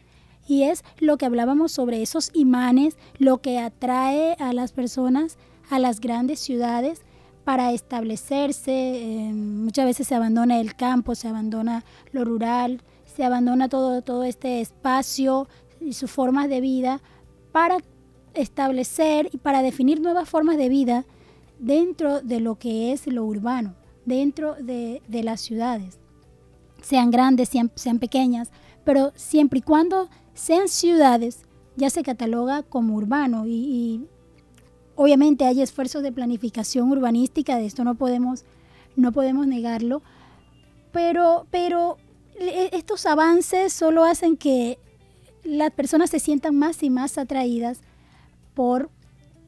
Y 0.47 0.65
es 0.65 0.85
lo 0.99 1.17
que 1.17 1.25
hablábamos 1.25 1.73
sobre 1.73 2.03
esos 2.03 2.31
imanes, 2.35 2.99
lo 3.17 3.39
que 3.39 3.59
atrae 3.59 4.37
a 4.39 4.53
las 4.53 4.73
personas 4.73 5.39
a 5.71 5.79
las 5.79 5.99
grandes 5.99 6.41
ciudades 6.41 7.01
para 7.45 7.73
establecerse. 7.73 8.73
Eh, 8.73 9.33
muchas 9.33 9.87
veces 9.87 10.09
se 10.09 10.15
abandona 10.15 10.61
el 10.61 10.77
campo, 10.77 11.15
se 11.15 11.29
abandona 11.29 11.87
lo 12.13 12.27
rural, 12.27 12.83
se 13.15 13.25
abandona 13.25 13.69
todo, 13.69 14.03
todo 14.03 14.25
este 14.25 14.61
espacio 14.61 15.49
y 15.81 15.93
sus 15.93 16.11
formas 16.11 16.49
de 16.49 16.61
vida 16.61 17.01
para 17.53 17.79
establecer 18.35 19.29
y 19.33 19.39
para 19.39 19.63
definir 19.63 20.01
nuevas 20.01 20.29
formas 20.29 20.57
de 20.57 20.69
vida 20.69 21.05
dentro 21.59 22.21
de 22.21 22.41
lo 22.41 22.57
que 22.57 22.93
es 22.93 23.07
lo 23.07 23.25
urbano, 23.25 23.75
dentro 24.05 24.55
de, 24.55 25.03
de 25.07 25.23
las 25.23 25.41
ciudades, 25.41 25.99
sean 26.83 27.11
grandes, 27.11 27.49
sean, 27.49 27.71
sean 27.77 27.99
pequeñas, 27.99 28.51
pero 28.85 29.13
siempre 29.15 29.61
y 29.61 29.63
cuando 29.63 30.09
sean 30.35 30.69
ciudades, 30.69 31.45
ya 31.77 31.91
se 31.91 32.03
cataloga 32.03 32.63
como 32.63 32.97
urbano. 32.97 33.47
Y, 33.47 33.53
y, 33.53 34.07
obviamente 34.97 35.47
hay 35.47 35.63
esfuerzos 35.63 36.03
de 36.03 36.13
planificación 36.13 36.91
urbanística, 36.91 37.57
de 37.57 37.67
esto 37.67 37.85
no 37.85 37.95
podemos, 37.95 38.45
no 38.97 39.13
podemos 39.13 39.47
negarlo, 39.47 40.03
pero, 40.93 41.47
pero 41.51 41.97
estos 42.39 43.07
avances 43.07 43.73
solo 43.73 44.05
hacen 44.05 44.37
que 44.37 44.79
las 45.45 45.71
personas 45.71 46.11
se 46.11 46.21
sientan 46.21 46.57
más 46.57 46.83
y 46.83 46.91
más 46.91 47.19
atraídas 47.19 47.81
por, 48.55 48.91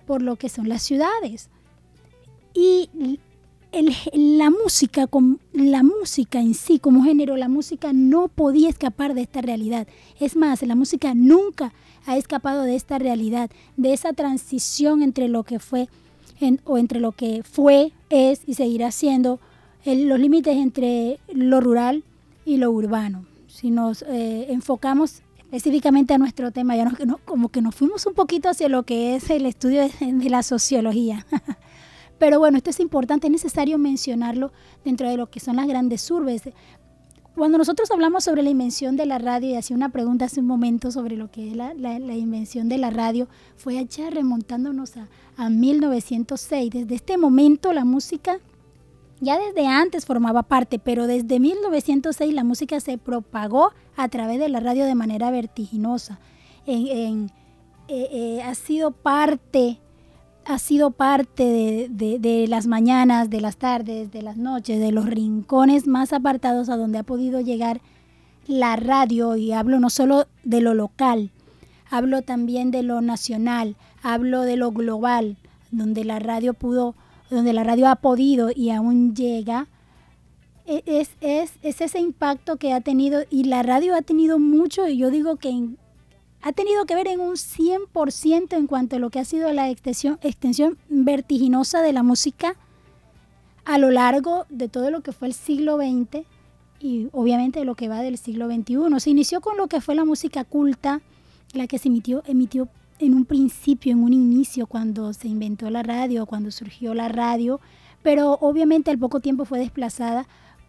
por 0.07 0.23
lo 0.23 0.37
que 0.37 0.49
son 0.49 0.69
las 0.69 0.83
ciudades. 0.83 1.49
Y 2.55 2.89
la 4.15 4.51
música, 4.51 5.09
la 5.53 5.83
música 5.83 6.41
en 6.41 6.55
sí 6.55 6.79
como 6.79 7.03
género, 7.05 7.37
la 7.37 7.49
música 7.49 7.93
no 7.93 8.29
podía 8.29 8.69
escapar 8.69 9.15
de 9.15 9.23
esta 9.23 9.43
realidad. 9.43 9.87
Es 10.21 10.37
más, 10.37 10.63
la 10.63 10.75
música 10.75 11.15
nunca 11.15 11.73
ha 12.07 12.17
escapado 12.17 12.63
de 12.63 12.77
esta 12.77 12.99
realidad, 12.99 13.51
de 13.77 13.93
esa 13.93 14.13
transición 14.13 15.03
entre 15.03 15.29
lo 15.29 15.45
que 15.45 15.59
fue 15.59 15.89
en, 16.41 16.61
o 16.65 16.79
entre 16.79 17.01
lo 17.01 17.13
que 17.13 17.43
fue, 17.43 17.93
es 18.11 18.43
y 18.47 18.55
seguirá 18.55 18.91
siendo 18.93 19.41
los 19.85 20.19
límites 20.19 20.57
entre 20.57 21.19
lo 21.33 21.61
rural 21.61 22.03
y 22.47 22.57
lo 22.57 22.71
urbano. 22.71 23.27
Si 23.49 23.71
nos 23.71 24.03
eh, 24.03 24.47
enfocamos 24.51 25.23
específicamente 25.45 26.15
a 26.15 26.19
nuestro 26.19 26.53
tema, 26.53 26.77
ya 26.77 26.85
no, 27.05 27.19
como 27.25 27.51
que 27.51 27.61
nos 27.61 27.75
fuimos 27.75 28.07
un 28.07 28.15
poquito 28.15 28.49
hacia 28.49 28.69
lo 28.69 28.85
que 28.85 29.17
es 29.17 29.29
el 29.29 29.45
estudio 29.45 29.83
de, 29.83 30.13
de 30.13 30.31
la 30.31 30.43
sociología. 30.43 31.27
Pero 32.19 32.39
bueno, 32.39 32.57
esto 32.57 32.71
es 32.71 32.81
importante, 32.81 33.27
es 33.27 33.33
necesario 33.33 33.77
mencionarlo 33.77 34.53
dentro 34.85 35.09
de 35.09 35.19
lo 35.19 35.29
que 35.29 35.41
son 35.41 35.57
las 35.57 35.67
grandes 35.67 36.11
urbes. 36.11 36.43
Cuando 37.35 37.59
nosotros 37.59 37.91
hablamos 37.91 38.25
sobre 38.25 38.43
la 38.43 38.49
invención 38.49 38.97
de 38.97 39.05
la 39.05 39.19
radio, 39.19 39.51
y 39.51 39.55
hacía 39.57 39.77
una 39.77 39.91
pregunta 39.91 40.25
hace 40.25 40.41
un 40.41 40.47
momento 40.47 40.91
sobre 40.91 41.17
lo 41.17 41.31
que 41.31 41.51
es 41.51 41.57
la, 41.57 41.75
la, 41.75 41.99
la 41.99 42.15
invención 42.15 42.71
de 42.71 42.79
la 42.79 42.89
radio, 42.89 43.29
fue 43.57 43.79
allá 43.79 44.09
remontándonos 44.09 44.97
a, 44.97 45.09
a 45.37 45.51
1906. 45.51 46.71
Desde 46.71 46.95
este 46.95 47.19
momento 47.19 47.75
la 47.75 47.85
música 47.85 48.39
ya 49.21 49.39
desde 49.39 49.67
antes 49.67 50.07
formaba 50.07 50.43
parte, 50.43 50.79
pero 50.79 51.07
desde 51.07 51.41
1906 51.41 52.35
la 52.35 52.45
música 52.45 52.81
se 52.81 52.99
propagó 52.99 53.73
a 53.97 54.09
través 54.09 54.39
de 54.39 54.49
la 54.49 54.61
radio 54.61 54.85
de 54.85 54.95
manera 54.95 55.31
vertiginosa. 55.31 56.19
Eh, 56.67 57.27
eh, 57.89 58.43
ha 58.43 58.55
sido 58.55 58.91
parte 58.91 59.79
ha 60.47 60.59
sido 60.59 60.93
parte 60.93 61.89
de, 61.91 62.19
de, 62.21 62.47
las 62.47 62.69
mañanas, 62.69 63.31
de 63.31 63.41
las 63.41 63.57
tardes, 63.57 64.13
de 64.13 64.23
las 64.23 64.37
noches, 64.37 64.79
de 64.79 64.93
los 64.93 65.07
rincones 65.07 65.89
más 65.89 66.13
apartados 66.13 66.69
a 66.69 66.77
donde 66.77 66.99
ha 66.99 67.03
podido 67.03 67.41
llegar 67.41 67.81
la 68.47 68.77
radio 68.77 69.37
y 69.37 69.53
hablo 69.53 69.81
no 69.81 69.91
solo 69.91 70.29
de 70.45 70.61
lo 70.61 70.75
local, 70.75 71.31
hablo 71.91 72.23
también 72.23 72.71
de 72.71 72.85
lo 72.85 73.01
nacional, 73.01 73.75
hablo 74.03 74.43
de 74.43 74.57
lo 74.57 74.71
global, 74.71 75.37
donde 75.73 76.05
la 76.05 76.21
radio 76.21 76.55
pudo, 76.55 76.95
donde 77.31 77.53
la 77.53 77.65
radio 77.65 77.89
ha 77.89 77.97
podido 77.97 78.51
y 78.55 78.71
aún 78.71 79.15
llega, 79.15 79.69
e, 80.67 80.83
es, 80.87 81.11
es, 81.21 81.53
es 81.63 81.81
ese 81.81 82.01
impacto 82.01 82.57
que 82.57 82.73
ha 82.73 82.81
tenido 82.81 83.23
y 83.31 83.45
la 83.45 83.63
radio 83.63 83.95
ha 83.95 84.03
tenido 84.03 84.39
mucho 84.39 84.87
y 84.89 84.99
yo 84.99 85.11
digo 85.11 85.37
que 85.37 85.69
ha 86.43 86.53
tenido 86.53 86.85
que 86.87 86.95
ver 86.95 87.09
en 87.09 87.21
un 87.21 87.35
100% 87.35 88.57
en 88.57 88.67
cuanto 88.67 88.97
a 88.97 88.99
lo 88.99 89.11
que 89.11 89.19
ha 89.19 89.25
sido 89.25 89.53
la 89.53 89.71
extensión, 89.71 90.19
extensión 90.23 90.79
vertiginosa 90.89 91.83
de 91.83 91.93
la 91.93 92.03
música 92.03 92.57
a 93.65 93.79
lo 93.79 93.91
largo 93.91 94.47
de 94.49 94.69
todo 94.69 94.91
lo 94.91 95.01
que 95.03 95.13
fue 95.13 95.29
el 95.29 95.35
siglo 95.35 95.77
XX 95.77 96.25
y 96.79 97.09
obviamente 97.13 97.65
lo 97.65 97.75
que 97.75 97.89
va 97.89 98.01
del 98.01 98.17
siglo 98.17 98.47
XXI. 98.47 99.01
Se 99.01 99.11
inició 99.11 99.41
con 99.41 99.57
lo 99.57 99.67
que 99.67 99.81
fue 99.81 99.95
la 99.95 100.05
música 100.05 100.45
culta, 100.45 101.01
la 101.53 101.67
que 101.67 101.79
se 101.79 101.89
emitió, 101.89 102.23
emitió 102.27 102.69
en 102.99 103.15
un 103.15 103.25
principio, 103.25 103.93
en 103.93 104.03
un 104.03 104.13
inicio, 104.13 104.67
cuando 104.67 105.13
se 105.13 105.29
inventó 105.29 105.71
la 105.71 105.83
radio, 105.83 106.27
cuando 106.27 106.51
surgió 106.51 106.95
la 106.95 107.09
radio, 107.09 107.61
pero 108.03 108.39
obviamente 108.41 108.91
al 108.91 108.99
poco 108.99 109.21
tiempo 109.21 109.45
fue 109.45 109.59
desplazada 109.59 110.27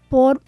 por 0.09 0.41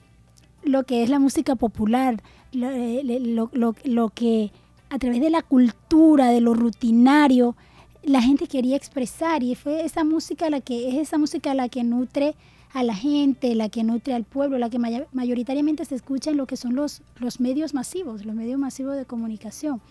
lo 0.63 0.83
que 0.83 1.03
es 1.03 1.09
la 1.09 1.19
música 1.19 1.55
popular, 1.55 2.21
lo, 2.51 2.69
eh, 2.69 3.01
lo, 3.03 3.50
lo, 3.53 3.75
lo 3.83 4.09
que 4.09 4.51
a 4.89 4.98
través 4.98 5.21
de 5.21 5.29
la 5.29 5.41
cultura, 5.41 6.31
de 6.31 6.41
lo 6.41 6.53
rutinario, 6.53 7.55
la 8.03 8.21
gente 8.21 8.48
quería 8.48 8.75
expresar 8.75 9.43
y 9.43 9.55
fue 9.55 9.86
esa 9.86 10.03
música 10.03 10.50
la 10.50 10.62
que 10.62 10.89
es 10.89 10.95
esa 10.95 11.17
música 11.17 11.53
la 11.53 11.69
que 11.69 11.83
nutre 11.83 12.36
a 12.74 12.83
la 12.83 12.95
gente, 12.95 13.55
la 13.55 13.69
que 13.69 13.83
nutre 13.83 14.13
al 14.13 14.24
pueblo, 14.24 14.57
la 14.57 14.69
que 14.69 14.79
mayoritariamente 14.79 15.86
se 15.86 15.95
escucha 15.95 16.31
en 16.31 16.38
lo 16.38 16.45
que 16.45 16.55
son 16.55 16.75
los, 16.75 17.01
los 17.17 17.39
medios 17.39 17.74
masivos, 17.74 18.25
los 18.25 18.36
medios 18.36 18.59
masivos 18.59 18.95
de 18.95 19.05
comunicación. 19.05 19.81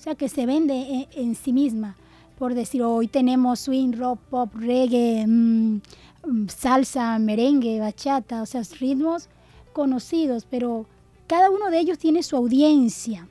O 0.00 0.02
sea, 0.02 0.14
que 0.14 0.30
se 0.30 0.46
vende 0.46 0.74
en, 0.74 1.06
en 1.12 1.34
sí 1.34 1.52
misma. 1.52 1.94
Por 2.38 2.54
decir, 2.54 2.82
hoy 2.82 3.06
tenemos 3.06 3.60
swing, 3.60 3.92
rock, 3.92 4.18
pop, 4.30 4.50
reggae, 4.54 5.26
mmm, 5.26 5.80
salsa, 6.48 7.18
merengue, 7.18 7.80
bachata, 7.80 8.40
o 8.40 8.46
sea, 8.46 8.62
ritmos 8.78 9.28
conocidos, 9.74 10.46
pero 10.48 10.86
cada 11.26 11.50
uno 11.50 11.68
de 11.70 11.80
ellos 11.80 11.98
tiene 11.98 12.22
su 12.22 12.34
audiencia. 12.34 13.28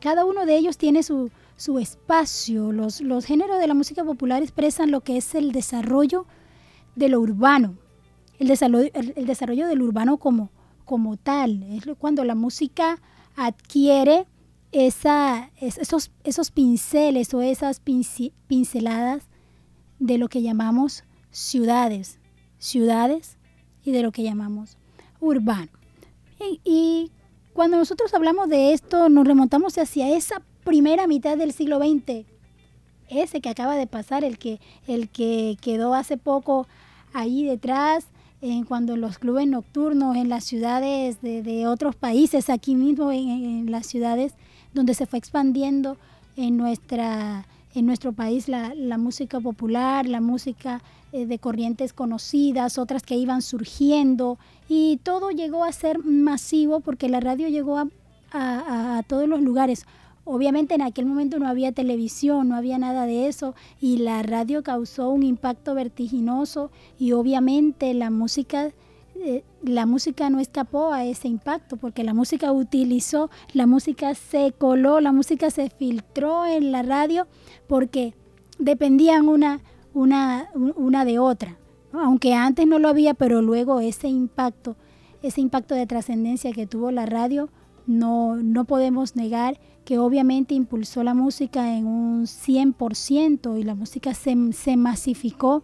Cada 0.00 0.24
uno 0.24 0.46
de 0.46 0.56
ellos 0.56 0.78
tiene 0.78 1.04
su, 1.04 1.30
su 1.56 1.78
espacio. 1.78 2.72
Los, 2.72 3.00
los 3.00 3.24
géneros 3.24 3.60
de 3.60 3.68
la 3.68 3.74
música 3.74 4.02
popular 4.02 4.42
expresan 4.42 4.90
lo 4.90 5.02
que 5.02 5.16
es 5.16 5.36
el 5.36 5.52
desarrollo 5.52 6.26
de 6.96 7.08
lo 7.08 7.20
urbano, 7.20 7.76
el 8.40 8.48
desarrollo, 8.48 8.90
el, 8.94 9.12
el 9.14 9.26
desarrollo 9.26 9.68
del 9.68 9.82
urbano 9.82 10.16
como, 10.16 10.50
como 10.84 11.16
tal. 11.16 11.62
Es 11.70 11.84
cuando 12.00 12.24
la 12.24 12.34
música 12.34 13.00
adquiere 13.36 14.26
esa, 14.72 15.50
esos, 15.60 16.10
esos 16.24 16.50
pinceles 16.50 17.32
o 17.34 17.42
esas 17.42 17.80
pinceladas 17.80 19.24
de 19.98 20.18
lo 20.18 20.28
que 20.28 20.42
llamamos 20.42 21.04
ciudades, 21.30 22.18
ciudades 22.58 23.36
y 23.84 23.92
de 23.92 24.02
lo 24.02 24.12
que 24.12 24.22
llamamos 24.22 24.76
urbano. 25.20 25.70
Y, 26.64 27.10
cuando 27.52 27.76
nosotros 27.76 28.14
hablamos 28.14 28.48
de 28.48 28.72
esto, 28.72 29.08
nos 29.08 29.26
remontamos 29.26 29.76
hacia 29.78 30.16
esa 30.16 30.42
primera 30.62 31.08
mitad 31.08 31.36
del 31.36 31.52
siglo 31.52 31.78
XX, 31.78 32.24
ese 33.08 33.40
que 33.40 33.48
acaba 33.48 33.74
de 33.74 33.88
pasar, 33.88 34.22
el 34.22 34.38
que, 34.38 34.60
el 34.86 35.08
que 35.08 35.56
quedó 35.60 35.94
hace 35.94 36.16
poco 36.18 36.68
ahí 37.12 37.44
detrás, 37.44 38.06
en 38.40 38.64
cuando 38.64 38.96
los 38.96 39.18
clubes 39.18 39.48
nocturnos 39.48 40.14
en 40.16 40.28
las 40.28 40.44
ciudades 40.44 41.20
de, 41.20 41.66
otros 41.66 41.96
países, 41.96 42.48
aquí 42.48 42.76
mismo 42.76 43.10
en, 43.10 43.70
las 43.70 43.86
ciudades 43.86 44.34
donde 44.78 44.94
se 44.94 45.06
fue 45.06 45.18
expandiendo 45.18 45.96
en, 46.36 46.56
nuestra, 46.56 47.46
en 47.74 47.84
nuestro 47.84 48.12
país 48.12 48.48
la, 48.48 48.96
música 48.96 49.40
popular, 49.40 50.08
la 50.08 50.20
música 50.20 50.82
eh, 51.12 51.26
de 51.26 51.40
corrientes 51.40 51.92
conocidas, 51.92 52.78
otras 52.78 53.02
que 53.02 53.16
iban 53.16 53.42
surgiendo 53.42 54.38
y 54.68 54.98
todo 55.02 55.30
llegó 55.30 55.64
a 55.64 55.72
ser 55.72 55.98
masivo 56.04 56.78
porque 56.78 57.08
la 57.08 57.18
radio 57.18 57.48
llegó 57.48 57.76
a 58.30 59.02
todos 59.08 59.28
los 59.28 59.40
lugares. 59.40 59.84
Obviamente 60.24 60.76
en 60.76 60.82
aquel 60.82 61.06
momento 61.06 61.40
no 61.40 61.48
había 61.48 61.72
televisión, 61.72 62.50
no 62.50 62.54
había 62.54 62.78
nada 62.78 63.04
de 63.04 63.26
eso 63.26 63.56
y 63.80 63.96
la 63.96 64.22
radio 64.22 64.62
causó 64.62 65.08
un 65.08 65.24
impacto 65.24 65.74
vertiginoso 65.74 66.70
y 67.00 67.12
obviamente 67.12 67.94
la 67.94 68.10
música 68.10 68.70
eh, 69.24 69.44
la 69.62 69.86
música 69.86 70.30
no 70.30 70.40
escapó 70.40 70.92
a 70.92 71.04
ese 71.04 71.28
impacto 71.28 71.76
porque 71.76 72.04
la 72.04 72.14
música 72.14 72.52
utilizó, 72.52 73.30
la 73.52 73.66
música 73.66 74.14
se 74.14 74.52
coló, 74.56 75.00
la 75.00 75.12
música 75.12 75.50
se 75.50 75.70
filtró 75.70 76.46
en 76.46 76.72
la 76.72 76.82
radio 76.82 77.26
porque 77.66 78.14
dependían 78.58 79.28
una, 79.28 79.60
una, 79.94 80.50
una 80.54 81.04
de 81.04 81.18
otra. 81.18 81.58
Aunque 81.92 82.34
antes 82.34 82.66
no 82.66 82.78
lo 82.78 82.88
había, 82.88 83.14
pero 83.14 83.42
luego 83.42 83.80
ese 83.80 84.08
impacto, 84.08 84.76
ese 85.22 85.40
impacto 85.40 85.74
de 85.74 85.86
trascendencia 85.86 86.52
que 86.52 86.66
tuvo 86.66 86.90
la 86.90 87.06
radio, 87.06 87.48
no, 87.86 88.36
no 88.36 88.64
podemos 88.66 89.16
negar 89.16 89.58
que 89.84 89.98
obviamente 89.98 90.54
impulsó 90.54 91.02
la 91.02 91.14
música 91.14 91.74
en 91.74 91.86
un 91.86 92.26
100% 92.26 93.58
y 93.58 93.62
la 93.62 93.74
música 93.74 94.12
se, 94.12 94.36
se 94.52 94.76
masificó 94.76 95.62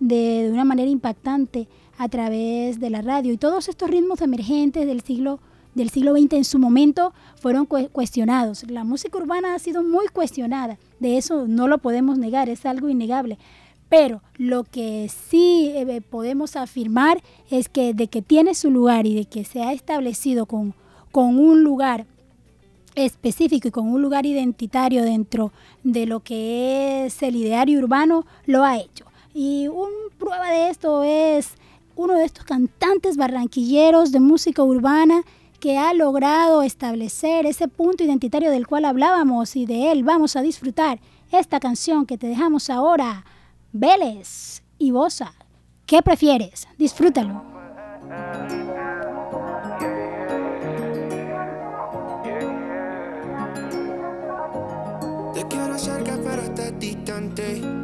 de, 0.00 0.48
una 0.52 0.64
manera 0.64 0.90
impactante 0.90 1.68
a 2.02 2.08
través 2.08 2.80
de 2.80 2.90
la 2.90 3.00
radio. 3.00 3.32
Y 3.32 3.36
todos 3.36 3.68
estos 3.68 3.88
ritmos 3.88 4.20
emergentes 4.22 4.86
del 4.88 5.02
siglo, 5.02 5.38
del 5.76 5.88
siglo 5.88 6.16
XX 6.16 6.32
en 6.32 6.44
su 6.44 6.58
momento 6.58 7.12
fueron 7.36 7.64
cuestionados. 7.66 8.68
La 8.68 8.82
música 8.82 9.18
urbana 9.18 9.54
ha 9.54 9.58
sido 9.60 9.84
muy 9.84 10.08
cuestionada, 10.08 10.78
de 10.98 11.16
eso 11.16 11.46
no 11.46 11.68
lo 11.68 11.78
podemos 11.78 12.18
negar, 12.18 12.48
es 12.48 12.66
algo 12.66 12.88
innegable. 12.88 13.38
Pero 13.88 14.20
lo 14.36 14.64
que 14.64 15.08
sí 15.08 15.70
eh, 15.74 16.00
podemos 16.00 16.56
afirmar 16.56 17.22
es 17.50 17.68
que 17.68 17.94
de 17.94 18.08
que 18.08 18.20
tiene 18.20 18.54
su 18.54 18.70
lugar 18.70 19.06
y 19.06 19.14
de 19.14 19.26
que 19.26 19.44
se 19.44 19.62
ha 19.62 19.72
establecido 19.72 20.46
con, 20.46 20.74
con 21.12 21.38
un 21.38 21.62
lugar 21.62 22.06
específico 22.96 23.68
y 23.68 23.70
con 23.70 23.88
un 23.88 24.02
lugar 24.02 24.26
identitario 24.26 25.04
dentro 25.04 25.52
de 25.84 26.06
lo 26.06 26.20
que 26.20 27.06
es 27.06 27.22
el 27.22 27.36
ideario 27.36 27.78
urbano, 27.78 28.26
lo 28.46 28.64
ha 28.64 28.78
hecho. 28.78 29.04
Y 29.34 29.68
una 29.68 30.10
prueba 30.18 30.50
de 30.50 30.70
esto 30.70 31.04
es 31.04 31.54
uno 31.96 32.14
de 32.14 32.24
estos 32.24 32.44
cantantes 32.44 33.16
barranquilleros 33.16 34.12
de 34.12 34.20
música 34.20 34.62
urbana 34.62 35.22
que 35.60 35.78
ha 35.78 35.94
logrado 35.94 36.62
establecer 36.62 37.46
ese 37.46 37.68
punto 37.68 38.02
identitario 38.02 38.50
del 38.50 38.66
cual 38.66 38.84
hablábamos 38.84 39.54
y 39.54 39.64
de 39.64 39.92
él 39.92 40.02
vamos 40.02 40.34
a 40.34 40.42
disfrutar 40.42 41.00
esta 41.30 41.60
canción 41.60 42.04
que 42.04 42.18
te 42.18 42.26
dejamos 42.26 42.68
ahora, 42.68 43.24
Vélez 43.72 44.62
y 44.78 44.90
Bosa. 44.90 45.34
¿Qué 45.86 46.02
prefieres? 46.02 46.66
Disfrútalo. 46.78 47.44
No 55.34 55.48
quieres, 55.48 55.86
yo 55.86 57.81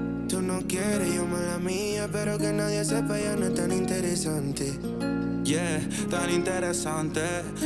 la 2.09 2.13
mía, 2.13 2.13
pero 2.13 2.39
que 2.39 2.53
nadie 2.53 2.85
sepa 2.85 3.19
ya 3.19 3.37
no 3.37 3.47
es 3.47 3.55
tan 3.55 3.73
interesante. 3.73 4.79
Yeah, 5.45 5.81
tan 6.11 6.31
interesante. 6.31 7.21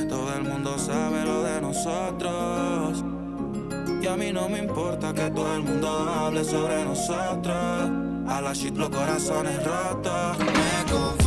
Todo 0.09 0.33
el 0.35 0.45
mundo 0.45 0.79
sabe 0.79 1.25
lo 1.25 1.43
de 1.43 1.61
nosotros. 1.61 3.05
Y 4.01 4.07
a 4.07 4.17
mí 4.17 4.33
no 4.33 4.49
me 4.49 4.59
importa 4.59 5.13
que 5.13 5.31
todo 5.31 5.57
el 5.57 5.63
mundo 5.63 5.89
hable 5.89 6.45
sobre 6.45 6.85
nosotros. 6.85 7.91
A 8.29 8.41
la 8.41 8.53
shit 8.53 8.77
los 8.77 8.89
corazones 8.89 9.57
rotos. 9.65 10.39
Me 10.39 11.22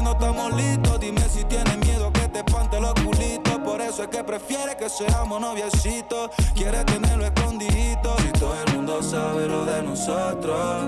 no 0.00 0.12
estamos 0.12 0.54
listos. 0.54 1.00
Dime 1.00 1.22
si 1.28 1.44
tienes 1.44 1.76
miedo 1.78 2.12
que 2.12 2.28
te 2.28 2.38
espante 2.40 2.80
los 2.80 2.94
culitos. 2.94 3.58
Por 3.58 3.80
eso 3.80 4.02
es 4.02 4.08
que 4.08 4.22
prefiere 4.22 4.76
que 4.76 4.88
seamos 4.88 5.40
noviecitos. 5.40 6.30
Quiere 6.54 6.84
tenerlo 6.84 7.24
escondidito. 7.24 8.16
Si 8.18 8.32
todo 8.32 8.54
el 8.66 8.74
mundo 8.74 9.02
sabe 9.02 9.48
lo 9.48 9.64
de 9.64 9.82
nosotros. 9.82 10.84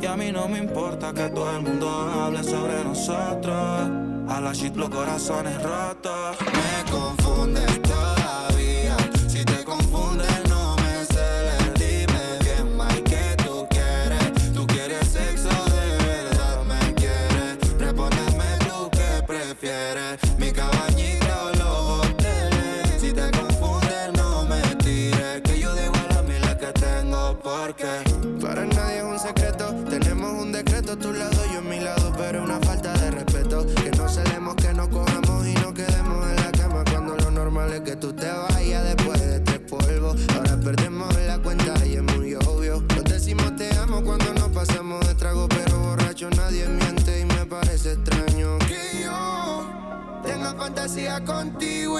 Y 0.00 0.06
a 0.06 0.16
mí 0.16 0.30
no 0.30 0.48
me 0.48 0.58
importa 0.58 1.12
que 1.12 1.28
todo 1.28 1.50
el 1.56 1.62
mundo 1.62 1.88
hable 1.88 2.44
sobre 2.44 2.84
nosotros. 2.84 3.90
A 4.28 4.40
la 4.40 4.52
shit 4.52 4.76
los 4.76 4.90
corazones 4.90 5.62
rotos. 5.62 6.36
Me 6.52 6.90
confunde 6.90 7.83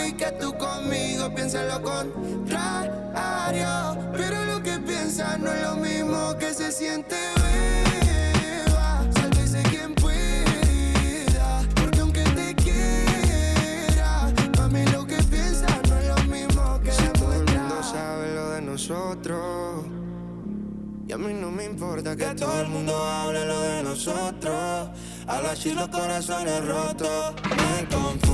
y 0.06 0.12
que 0.12 0.30
tú 0.32 0.56
conmigo 0.56 1.34
pienses 1.34 1.66
lo 1.72 1.82
contrario. 1.82 3.66
Pero 4.12 4.44
lo 4.44 4.62
que 4.62 4.78
piensas 4.78 5.38
no 5.38 5.50
es 5.52 5.62
lo 5.62 5.76
mismo 5.76 6.36
que 6.38 6.52
se 6.52 6.70
siente, 6.72 7.16
beba. 7.36 9.04
Sálvese 9.14 9.62
quien 9.70 9.94
pueda. 9.94 11.62
Porque 11.74 12.00
aunque 12.00 12.22
te 12.22 12.54
quiera, 12.56 14.32
mí 14.70 14.84
lo 14.92 15.06
que 15.06 15.16
piensas 15.24 15.80
no 15.88 15.98
es 15.98 16.08
lo 16.08 16.24
mismo 16.24 16.80
que 16.82 16.92
si 16.92 17.06
todo 17.08 17.32
el 17.32 17.44
mundo 17.44 17.82
sabe 17.82 18.34
lo 18.34 18.50
de 18.50 18.60
nosotros. 18.62 19.86
Y 21.06 21.12
a 21.12 21.18
mí 21.18 21.34
no 21.34 21.50
me 21.50 21.64
importa 21.64 22.16
que, 22.16 22.34
todo 22.34 22.60
el 22.60 22.68
mundo 22.68 22.96
hable 22.96 23.46
lo 23.46 23.60
de 23.60 23.82
nosotros. 23.82 24.88
A 25.26 25.40
la 25.40 25.54
los 25.54 25.88
corazones 25.88 26.64
rotos 26.66 27.34
me 27.42 27.88
confunden. 27.88 28.33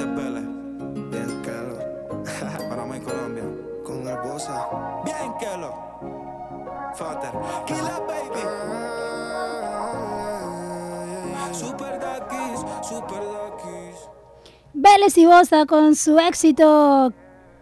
¿Qué 0.00 0.06
dice 0.06 0.06
Pele? 0.06 0.40
Bien, 1.10 1.42
Kelo. 1.42 1.76
Para 2.68 2.96
y 2.96 3.00
Colombia. 3.00 3.44
Con 3.84 4.06
el 4.06 4.16
bossa. 4.18 4.68
Bien, 5.04 5.32
Kelo. 5.38 5.74
Fater. 6.94 7.30
Killa, 7.66 8.00
baby. 8.06 8.40
Super 11.52 11.98
Dakis, 12.00 12.60
Super 12.88 13.22
Dakis. 13.22 13.96
Vélez 14.72 15.18
y 15.18 15.26
Bosa 15.26 15.66
con 15.66 15.94
su 15.94 16.18
éxito. 16.18 17.12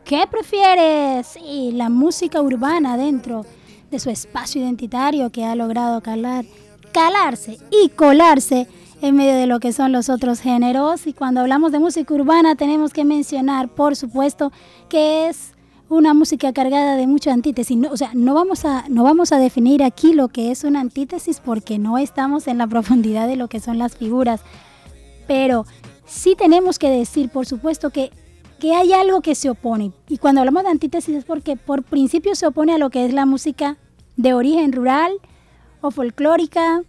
¿Qué 0.05 0.27
prefieres? 0.31 1.27
Sí, 1.27 1.73
la 1.73 1.89
música 1.89 2.41
urbana 2.41 2.97
dentro 2.97 3.45
de 3.91 3.99
su 3.99 4.11
espacio 4.11 4.63
identitario 4.63 5.31
que 5.31 5.45
ha 5.45 5.55
logrado 5.55 6.01
calar, 6.03 6.45
calarse 6.93 7.59
y 7.71 7.91
colarse 7.91 8.69
en 9.01 9.17
medio 9.17 9.35
de 9.35 9.47
lo 9.47 9.61
que 9.61 9.73
son 9.73 9.93
los 9.93 10.09
otros 10.09 10.41
géneros. 10.41 11.07
Y 11.07 11.13
cuando 11.13 11.41
hablamos 11.41 11.73
de 11.73 11.79
música 11.79 12.13
urbana 12.15 12.55
tenemos 12.57 12.93
que 12.93 13.05
mencionar, 13.05 13.69
por 13.69 13.97
supuesto, 13.97 14.53
que 14.89 15.29
es 15.29 15.53
una 15.89 16.13
música 16.15 16.53
cargada 16.53 16.97
de 16.97 17.07
mucha 17.07 17.33
antítesis. 17.33 17.77
No, 17.77 17.91
o 17.91 17.97
sea, 17.97 18.11
no 18.15 18.35
vamos, 18.35 18.65
a, 18.65 18.85
no 18.89 19.05
vamos 19.05 19.33
a 19.33 19.39
definir 19.39 19.83
aquí 19.83 20.13
lo 20.13 20.29
que 20.29 20.51
es 20.51 20.65
una 20.65 20.81
antítesis 20.81 21.41
porque 21.41 21.79
no 21.79 21.99
estamos 21.99 22.47
en 22.47 22.59
la 22.59 22.67
profundidad 22.67 23.27
de 23.27 23.37
lo 23.37 23.49
que 23.49 23.61
son 23.61 23.79
las 23.79 23.97
figuras. 23.97 24.41
Pero 25.27 25.65
sí 26.05 26.35
tenemos 26.37 26.79
que 26.79 26.91
decir, 26.91 27.31
por 27.31 27.47
supuesto, 27.47 27.91
que, 27.91 28.11
que 28.59 28.75
hay 28.75 28.93
algo 28.93 29.23
que 29.23 29.35
se 29.35 29.51
opone. 29.51 29.93
Y 30.09 30.19
cuando 30.19 30.41
hablamos 30.41 30.65
de 30.65 30.71
antítesis 30.71 31.17
es 31.17 31.25
porque 31.25 31.57
por 31.57 31.85
principio 31.85 32.35
se 32.35 32.47
opone 32.47 32.75
a 32.75 32.79
lo 32.79 32.91
que 32.91 33.07
es 33.07 33.15
la 33.15 33.27
música 33.27 33.77
de 34.17 34.35
origen 34.35 34.73
rural 34.73 35.13
o 35.81 35.91
folclórica 35.91 36.83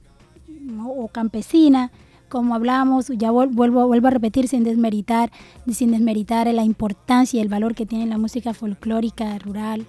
o 0.87 1.07
campesina 1.07 1.91
como 2.29 2.55
hablamos, 2.55 3.07
ya 3.09 3.31
vuelvo, 3.31 3.87
vuelvo 3.87 4.07
a 4.07 4.11
repetir 4.11 4.47
sin 4.47 4.63
desmeritar, 4.63 5.31
sin 5.69 5.91
desmeritar 5.91 6.47
la 6.53 6.63
importancia 6.63 7.39
y 7.39 7.41
el 7.41 7.49
valor 7.49 7.75
que 7.75 7.85
tiene 7.85 8.05
la 8.05 8.17
música 8.17 8.53
folclórica 8.53 9.37
rural 9.39 9.87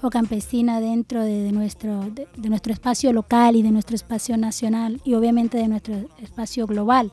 o 0.00 0.10
campesina 0.10 0.80
dentro 0.80 1.22
de, 1.22 1.52
nuestro, 1.52 2.00
de, 2.10 2.48
nuestro 2.48 2.72
espacio 2.72 3.12
local 3.12 3.54
y 3.54 3.62
de 3.62 3.70
nuestro 3.70 3.94
espacio 3.94 4.36
nacional 4.36 5.00
y 5.04 5.14
obviamente 5.14 5.58
de 5.58 5.68
nuestro 5.68 5.94
espacio 6.20 6.66
global. 6.66 7.12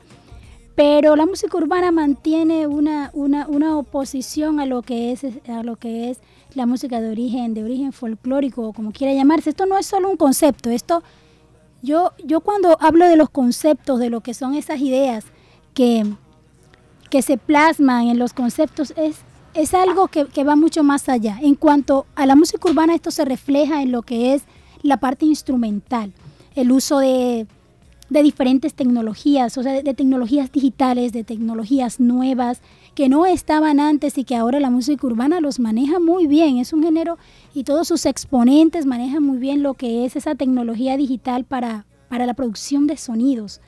Pero 0.75 1.15
la 1.17 1.25
música 1.25 1.57
urbana 1.57 1.91
mantiene 1.91 2.65
una, 2.65 3.11
una, 3.13 3.47
una 3.47 3.77
oposición 3.77 4.61
a 4.61 4.65
lo, 4.65 4.81
que 4.81 5.11
es, 5.11 5.25
a 5.47 5.61
lo 5.61 5.75
que 5.75 6.09
es 6.09 6.19
la 6.55 6.65
música 6.65 7.01
de 7.01 7.09
origen, 7.09 7.53
de 7.53 7.65
origen 7.65 7.91
folclórico 7.91 8.69
o 8.69 8.73
como 8.73 8.91
quiera 8.91 9.13
llamarse. 9.13 9.49
Esto 9.49 9.65
no 9.65 9.77
es 9.77 9.85
solo 9.85 10.09
un 10.09 10.17
concepto, 10.17 10.69
esto 10.69 11.03
yo, 11.81 12.13
yo 12.23 12.41
cuando 12.41 12.77
hablo 12.81 13.05
de 13.05 13.15
los 13.15 13.29
conceptos, 13.29 13.99
de 13.99 14.09
lo 14.09 14.21
que 14.21 14.33
son 14.33 14.55
esas 14.55 14.79
ideas 14.81 15.25
que, 15.73 16.05
que 17.09 17.21
se 17.21 17.37
plasman 17.37 18.07
en 18.07 18.19
los 18.19 18.33
conceptos, 18.33 18.93
es, 18.97 19.17
es 19.53 19.73
algo 19.73 20.07
que, 20.07 20.43
va 20.43 20.55
mucho 20.55 20.83
más 20.83 21.09
allá. 21.09 21.39
En 21.41 21.55
cuanto 21.55 22.05
a 22.15 22.25
la 22.25 22.35
música 22.35 22.69
urbana, 22.69 22.95
esto 22.95 23.11
se 23.11 23.25
refleja 23.25 23.81
en 23.81 23.91
lo 23.91 24.01
que 24.01 24.33
es 24.33 24.43
la 24.81 24.97
parte 24.97 25.25
instrumental, 25.25 26.13
el 26.55 26.71
uso 26.71 26.99
de, 26.99 27.47
diferentes 28.09 28.73
tecnologías, 28.73 29.57
o 29.57 29.63
sea, 29.63 29.73
de, 29.81 29.93
tecnologías 29.93 30.51
digitales, 30.51 31.11
de 31.13 31.23
tecnologías 31.23 31.99
nuevas 31.99 32.61
que 32.99 33.07
no 33.07 33.25
estaban 33.25 33.79
antes 33.79 34.17
y 34.17 34.25
que 34.25 34.35
ahora 34.35 34.59
la 34.59 34.69
música 34.69 35.07
urbana 35.07 35.39
los 35.39 35.57
maneja 35.57 36.01
muy 36.01 36.27
bien. 36.27 36.57
Es 36.57 36.73
un 36.73 36.83
género 36.83 37.17
y 37.53 37.63
todos 37.63 37.87
sus 37.87 38.05
exponentes 38.05 38.85
manejan 38.85 39.23
muy 39.23 39.37
bien 39.37 39.63
lo 39.63 39.75
que 39.75 40.03
es 40.03 40.17
esa 40.17 40.35
tecnología 40.35 40.97
digital 40.97 41.45
para, 41.45 41.85
para 42.09 42.25
la 42.25 42.33
producción 42.33 42.87
de 42.87 42.97
sonidos, 42.97 43.61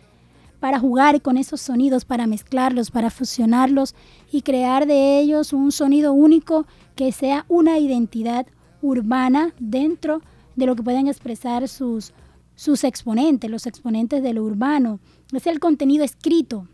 para 0.60 0.80
jugar 0.80 1.22
con 1.22 1.38
esos 1.38 1.62
sonidos, 1.62 2.04
para 2.04 2.28
mezclarlos, 2.28 2.91
para 2.91 3.10
fusionarlos 3.10 3.96
y 4.34 4.41
crear 4.41 4.86
de 4.86 5.22
ellos 5.22 5.54
un 5.54 5.72
sonido 5.72 6.12
único 6.12 6.65
que 6.98 7.13
sea 7.13 7.46
una 7.48 7.80
identidad 7.80 8.48
urbana 8.82 9.54
dentro 9.60 10.22
de 10.58 10.65
lo 10.65 10.76
que 10.76 10.84
pueden 10.84 11.08
expresar 11.08 11.70
sus, 11.70 12.12
sus 12.56 12.84
exponentes, 12.84 13.50
los 13.50 13.65
exponentes 13.65 14.24
de 14.24 14.34
lo 14.34 14.44
urbano. 14.44 15.00
Es 15.32 15.48
el 15.48 15.62
contenido 15.62 16.04
escrito, 16.04 16.67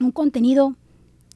un 0.00 0.12
contenido 0.12 0.76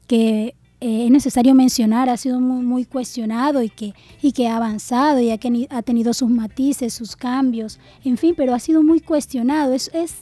que 0.07 0.55
eh, 0.79 1.05
es 1.05 1.11
necesario 1.11 1.55
mencionar, 1.55 2.09
ha 2.09 2.17
sido 2.17 2.39
muy, 2.39 2.85
cuestionado 2.85 3.63
y 3.63 3.69
que, 3.69 3.93
y 4.21 4.31
que 4.31 4.47
ha 4.47 4.57
avanzado 4.57 5.19
y 5.19 5.31
ha, 5.31 5.39
ha, 5.69 5.81
tenido 5.81 6.13
sus 6.13 6.29
matices, 6.29 6.93
sus 6.93 7.15
cambios, 7.15 7.79
en 8.03 8.17
fin, 8.17 8.33
pero 8.37 8.53
ha 8.53 8.59
sido 8.59 8.83
muy 8.83 8.99
cuestionado. 8.99 9.73
Es, 9.73 9.89
es 9.93 10.21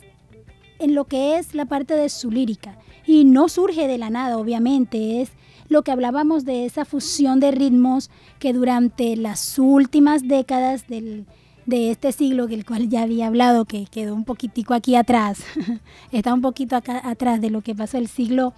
en 0.80 0.96
lo 0.96 1.06
que 1.06 1.38
es 1.38 1.54
la 1.54 1.66
parte 1.66 1.96
de 1.96 2.10
su 2.10 2.32
lírica. 2.32 2.78
Y 3.06 3.26
no 3.26 3.50
surge 3.50 3.88
de 3.88 3.98
la 3.98 4.10
nada, 4.10 4.38
obviamente, 4.38 5.22
es 5.22 5.32
lo 5.68 5.84
que 5.84 5.92
hablábamos 5.92 6.46
de 6.46 6.66
esa 6.66 6.86
fusión 6.86 7.40
de 7.40 7.52
ritmos 7.52 8.10
que 8.40 8.54
durante 8.54 9.16
las 9.16 9.60
últimas 9.60 10.28
décadas 10.28 10.88
del, 10.88 11.26
de 11.66 11.92
este 11.92 12.12
siglo, 12.12 12.48
que 12.48 12.56
el 12.56 12.66
cual 12.66 12.90
ya 12.90 13.02
había 13.02 13.28
hablado, 13.28 13.66
que 13.66 13.86
quedó 13.86 14.16
un 14.16 14.26
poquitico 14.26 14.74
aquí 14.74 14.96
atrás, 14.96 15.40
está 16.12 16.34
un 16.34 16.42
poquito 16.42 16.76
acá 16.76 17.02
atrás 17.04 17.42
de 17.42 17.50
lo 17.50 17.62
que 17.62 17.76
pasó 17.76 17.98
el 17.98 18.08
siglo 18.08 18.54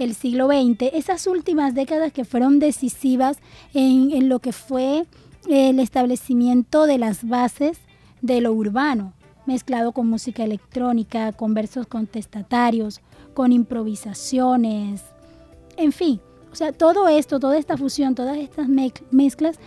el 0.00 0.14
siglo 0.14 0.48
XX, 0.48 0.92
esas 0.92 1.26
últimas 1.26 1.74
décadas 1.74 2.12
que 2.12 2.24
fueron 2.24 2.58
decisivas 2.58 3.38
en, 3.74 4.28
lo 4.28 4.38
que 4.38 4.52
fue 4.52 5.06
el 5.48 5.78
establecimiento 5.78 6.86
de 6.86 6.98
las 6.98 7.28
bases 7.28 7.78
de 8.22 8.40
lo 8.40 8.52
urbano, 8.52 9.12
mezclado 9.46 9.92
con 9.92 10.08
música 10.08 10.44
electrónica, 10.44 11.32
con 11.32 11.54
versos 11.54 11.86
contestatarios, 11.86 13.00
con 13.34 13.52
improvisaciones, 13.52 15.02
en 15.76 15.92
fin, 15.92 16.20
o 16.52 16.54
sea, 16.54 16.72
todo 16.72 17.08
esto, 17.08 17.38
toda 17.38 17.56
esta 17.58 17.76
fusión, 17.76 18.14
todas 18.14 18.36
estas 18.36 18.68
mezclas 19.10 19.58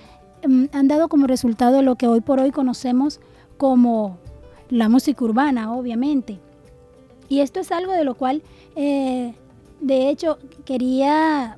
mm, 0.48 0.66
han 0.72 0.88
dado 0.88 1.08
como 1.08 1.28
resultado 1.28 1.82
lo 1.82 1.96
que 1.96 2.08
hoy 2.08 2.22
por 2.22 2.40
hoy 2.40 2.52
conocemos 2.52 3.20
como 3.58 4.18
la 4.70 4.90
música 4.90 5.24
urbana, 5.24 5.74
obviamente. 5.74 6.40
Y 7.30 7.40
esto 7.40 7.60
es 7.60 7.72
algo 7.72 7.94
de 7.94 8.04
lo 8.04 8.16
cual 8.16 8.44
eh, 8.76 9.34
de 9.84 10.10
hecho, 10.10 10.40
quería 10.64 11.58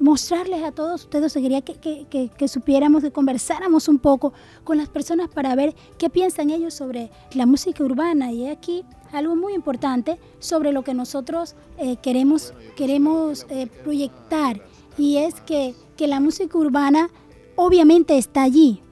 mostrarles 0.00 0.64
a 0.64 0.72
todos 0.72 1.02
ustedes, 1.02 1.32
quería 1.34 1.60
que, 1.62 2.48
supiéramos, 2.48 3.02
que 3.02 3.12
conversáramos 3.12 3.86
un 3.86 3.98
poco 3.98 4.32
con 4.64 4.76
las 4.76 4.88
personas 4.88 5.28
para 5.28 5.54
ver 5.54 5.74
qué 5.96 6.10
piensan 6.10 6.50
ellos 6.50 6.74
sobre 6.74 7.10
la 7.32 7.46
música 7.46 7.84
urbana. 7.84 8.32
Y 8.32 8.48
aquí 8.48 8.84
algo 9.12 9.36
muy 9.36 9.54
importante 9.54 10.18
sobre 10.40 10.72
lo 10.72 10.82
que 10.82 10.94
nosotros 10.94 11.54
eh, 11.78 11.96
queremos, 12.02 12.54
queremos 12.76 13.46
eh, 13.50 13.68
proyectar. 13.84 14.60
Y 14.98 15.18
es 15.18 15.40
que, 15.40 15.74
que 15.96 16.08
la 16.08 16.18
música 16.18 16.58
urbana 16.58 17.08
obviamente 17.54 18.18
está 18.18 18.42
allí, 18.42 18.82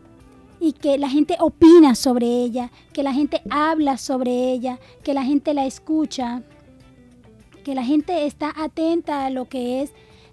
y 0.61 0.73
que 0.73 0.99
la 0.99 1.09
gente 1.09 1.37
opina 1.41 1.95
sobre 1.95 2.27
ella, 2.27 2.71
que 2.93 3.03
la 3.03 3.13
gente 3.13 3.43
habla 3.51 3.97
sobre 3.97 4.53
ella, 4.53 4.79
que 5.05 5.15
la 5.15 5.25
gente 5.25 5.55
la 5.55 5.67
escucha, 5.67 6.43
que 7.69 7.75
la 7.75 7.85
gente 7.85 8.25
está 8.25 8.51
atenta 8.57 9.27
a 9.27 9.29
lo 9.29 9.45
que 9.45 9.83
es, 9.83 9.91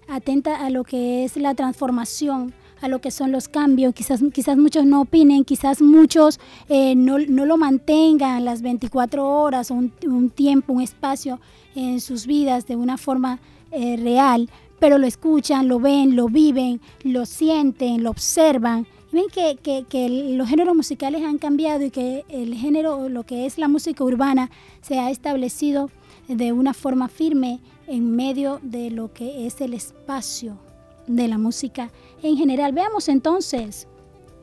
atenta 0.08 0.64
a 0.64 0.70
lo 0.70 0.84
que 0.84 1.22
es 1.22 1.36
la 1.36 1.54
transformación, 1.54 2.54
a 2.80 2.88
lo 2.88 3.02
que 3.02 3.10
son 3.10 3.30
los 3.30 3.46
cambios. 3.46 3.92
Quizás, 3.92 4.22
quizás 4.32 4.56
muchos 4.56 4.86
no 4.86 5.02
opinen, 5.02 5.44
quizás 5.44 5.82
muchos 5.82 6.40
eh, 6.70 6.94
no, 6.94 7.18
lo 7.18 7.56
mantengan 7.58 8.42
las 8.46 8.62
24 8.62 9.22
horas 9.28 9.70
o 9.70 9.74
un, 9.74 10.30
tiempo, 10.30 10.72
un 10.72 10.80
espacio 10.80 11.38
en 11.74 12.00
sus 12.00 12.26
vidas 12.26 12.66
de 12.66 12.76
una 12.76 12.96
forma 12.96 13.38
eh, 13.70 13.98
real, 13.98 14.48
pero 14.78 14.96
lo 14.96 15.06
escuchan, 15.06 15.68
lo 15.68 15.78
ven, 15.78 16.16
lo 16.16 16.28
viven, 16.28 16.80
lo 17.02 17.26
sienten, 17.26 18.02
lo 18.02 18.08
observan. 18.08 18.86
ven 19.12 19.26
que, 19.30 19.58
que, 19.62 19.84
que, 19.86 20.08
los 20.08 20.48
géneros 20.48 20.74
musicales 20.74 21.22
han 21.22 21.36
cambiado 21.36 21.84
y 21.84 21.90
que 21.90 22.24
el 22.30 22.54
género, 22.54 23.10
lo 23.10 23.24
que 23.24 23.44
es 23.44 23.58
la 23.58 23.68
música 23.68 24.02
urbana, 24.04 24.50
se 24.80 24.98
ha 24.98 25.10
establecido 25.10 25.90
de 26.28 26.52
una 26.52 26.74
forma 26.74 27.08
firme 27.08 27.60
en 27.86 28.14
medio 28.14 28.58
de 28.62 28.90
lo 28.90 29.12
que 29.12 29.46
es 29.46 29.60
el 29.60 29.74
espacio 29.74 30.58
de 31.06 31.28
la 31.28 31.38
música 31.38 31.90
en 32.22 32.36
general. 32.36 32.72
Veamos 32.72 33.08
entonces 33.08 33.86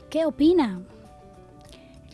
qué 0.09 0.25
opinan 0.25 0.85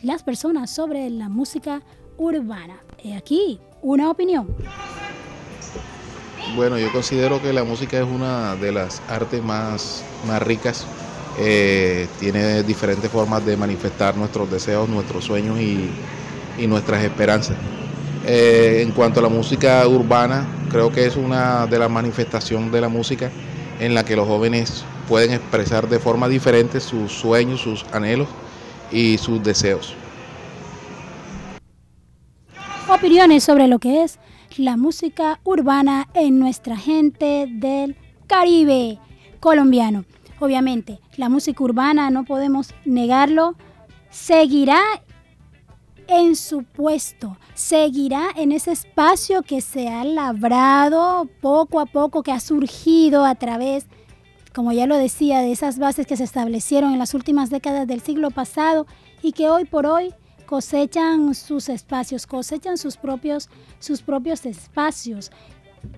las 0.02 0.22
personas 0.22 0.70
sobre 0.70 1.08
la 1.10 1.28
música 1.28 1.82
urbana. 2.16 2.80
He 3.02 3.14
aquí 3.14 3.60
una 3.82 4.10
opinión. 4.10 4.48
Bueno, 6.56 6.78
yo 6.78 6.90
considero 6.90 7.40
que 7.40 7.52
la 7.52 7.64
música 7.64 7.98
es 7.98 8.04
una 8.04 8.56
de 8.56 8.72
las 8.72 9.00
artes 9.08 9.42
más, 9.42 10.02
más 10.26 10.42
ricas. 10.42 10.84
Eh, 11.38 12.08
tiene 12.18 12.62
diferentes 12.64 13.10
formas 13.10 13.46
de 13.46 13.56
manifestar 13.56 14.16
nuestros 14.16 14.50
deseos, 14.50 14.88
nuestros 14.88 15.24
sueños 15.24 15.60
y, 15.60 15.88
y 16.58 16.66
nuestras 16.66 17.04
esperanzas. 17.04 17.56
Eh, 18.26 18.82
en 18.82 18.92
cuanto 18.92 19.20
a 19.20 19.22
la 19.22 19.28
música 19.28 19.86
urbana, 19.88 20.46
creo 20.70 20.92
que 20.92 21.06
es 21.06 21.16
una 21.16 21.66
de 21.66 21.78
las 21.78 21.90
manifestaciones 21.90 22.70
de 22.70 22.80
la 22.80 22.88
música 22.88 23.30
en 23.80 23.94
la 23.94 24.04
que 24.04 24.14
los 24.14 24.28
jóvenes 24.28 24.84
pueden 25.08 25.32
expresar 25.32 25.88
de 25.88 25.98
forma 25.98 26.28
diferente 26.28 26.80
sus 26.80 27.12
sueños, 27.12 27.60
sus 27.60 27.84
anhelos 27.92 28.28
y 28.92 29.18
sus 29.18 29.42
deseos. 29.42 29.94
opiniones 32.90 33.44
sobre 33.44 33.68
lo 33.68 33.78
que 33.78 34.02
es 34.02 34.18
la 34.56 34.76
música 34.76 35.40
urbana 35.44 36.08
en 36.12 36.38
nuestra 36.38 36.76
gente 36.76 37.46
del 37.48 37.96
Caribe 38.26 38.98
colombiano. 39.38 40.04
Obviamente, 40.38 40.98
la 41.16 41.28
música 41.28 41.62
urbana, 41.62 42.10
no 42.10 42.24
podemos 42.24 42.74
negarlo, 42.84 43.54
seguirá 44.10 44.80
en 46.10 46.34
su 46.34 46.64
puesto, 46.64 47.38
seguirá 47.54 48.30
en 48.34 48.50
ese 48.50 48.72
espacio 48.72 49.42
que 49.42 49.60
se 49.60 49.88
ha 49.88 50.04
labrado 50.04 51.28
poco 51.40 51.78
a 51.78 51.86
poco, 51.86 52.24
que 52.24 52.32
ha 52.32 52.40
surgido 52.40 53.24
a 53.24 53.36
través, 53.36 53.86
como 54.52 54.72
ya 54.72 54.86
lo 54.86 54.96
decía, 54.96 55.40
de 55.40 55.52
esas 55.52 55.78
bases 55.78 56.08
que 56.08 56.16
se 56.16 56.24
establecieron 56.24 56.92
en 56.92 56.98
las 56.98 57.14
últimas 57.14 57.48
décadas 57.48 57.86
del 57.86 58.00
siglo 58.00 58.32
pasado 58.32 58.86
y 59.22 59.32
que 59.32 59.48
hoy 59.48 59.64
por 59.64 59.86
hoy 59.86 60.12
cosechan 60.46 61.32
sus 61.36 61.68
espacios, 61.68 62.26
cosechan 62.26 62.76
sus 62.76 62.96
propios, 62.96 63.48
sus 63.78 64.02
propios 64.02 64.44
espacios. 64.46 65.30